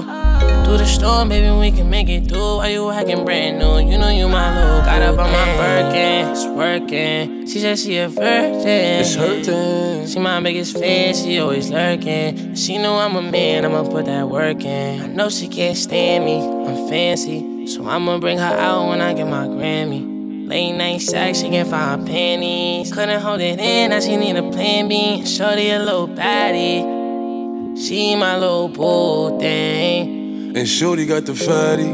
Do 0.71 0.79
the 0.79 0.87
storm, 0.87 1.29
baby, 1.29 1.51
we 1.51 1.73
can 1.73 1.91
make 1.91 2.09
it 2.09 2.29
through. 2.29 2.59
Why 2.59 2.69
you 2.69 2.89
acting 2.93 3.25
brand 3.25 3.59
new? 3.59 3.91
You 3.91 3.99
know 3.99 4.09
you 4.09 4.29
my 4.29 4.55
little. 4.55 4.81
Got 4.83 5.03
up 5.03 5.19
on 5.19 5.33
my 5.33 5.57
Birkin, 5.57 6.29
it's 6.29 6.47
working. 6.47 7.45
She 7.49 7.59
said 7.59 7.77
she 7.77 7.97
a 7.97 8.09
virgin. 8.09 9.01
It's 9.01 9.17
hurting. 9.17 10.07
She 10.07 10.21
my 10.21 10.41
biggest 10.41 10.79
fan, 10.79 11.13
she 11.17 11.41
always 11.41 11.71
lurking. 11.71 12.55
She 12.55 12.79
know 12.79 12.99
I'm 12.99 13.17
a 13.17 13.23
man, 13.23 13.65
I'ma 13.65 13.83
put 13.83 14.05
that 14.05 14.29
work 14.29 14.65
in. 14.65 15.01
I 15.01 15.07
know 15.09 15.29
she 15.29 15.49
can't 15.49 15.77
stand 15.77 16.25
me, 16.25 16.39
I'm 16.39 16.89
fancy. 16.89 17.67
So 17.67 17.85
I'ma 17.89 18.19
bring 18.19 18.39
her 18.39 18.45
out 18.45 18.91
when 18.91 19.01
I 19.01 19.13
get 19.13 19.27
my 19.27 19.49
Grammy. 19.49 20.49
Late 20.49 20.77
night 20.77 21.01
sex, 21.01 21.41
she 21.41 21.51
can 21.51 21.67
find 21.67 22.07
panties. 22.07 22.93
Couldn't 22.93 23.21
hold 23.21 23.41
it 23.41 23.59
in, 23.59 23.91
now 23.91 23.99
she 23.99 24.17
need 24.17 24.37
a 24.37 24.49
plan 24.53 24.87
B. 24.87 25.27
Shorty 25.27 25.71
a 25.71 25.81
little 25.81 26.07
baddie. 26.07 27.77
She 27.77 28.15
my 28.15 28.39
little 28.39 28.69
boo 28.69 29.37
thing. 29.41 30.20
And 30.53 30.69
Shorty 30.69 31.07
got 31.07 31.27
the 31.27 31.35
fatty. 31.35 31.89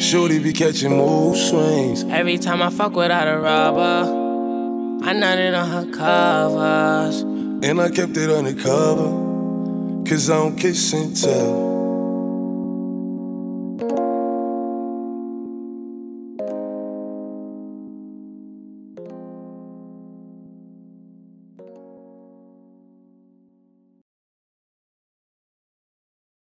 Shorty 0.00 0.38
be 0.38 0.52
catching 0.52 0.96
mood 0.96 1.36
swings. 1.36 2.04
Every 2.04 2.38
time 2.38 2.62
I 2.62 2.70
fuck 2.70 2.94
without 2.94 3.26
a 3.26 3.38
rubber, 3.38 4.04
I 5.04 5.12
nutted 5.12 5.60
on 5.60 5.68
her 5.68 5.90
covers. 5.92 7.22
And 7.22 7.80
I 7.80 7.90
kept 7.90 8.16
it 8.16 8.30
undercover. 8.30 9.10
Cause 10.08 10.30
I 10.30 10.36
don't 10.36 10.56
kiss 10.56 10.92
and 10.92 11.16
tell. 11.16 11.71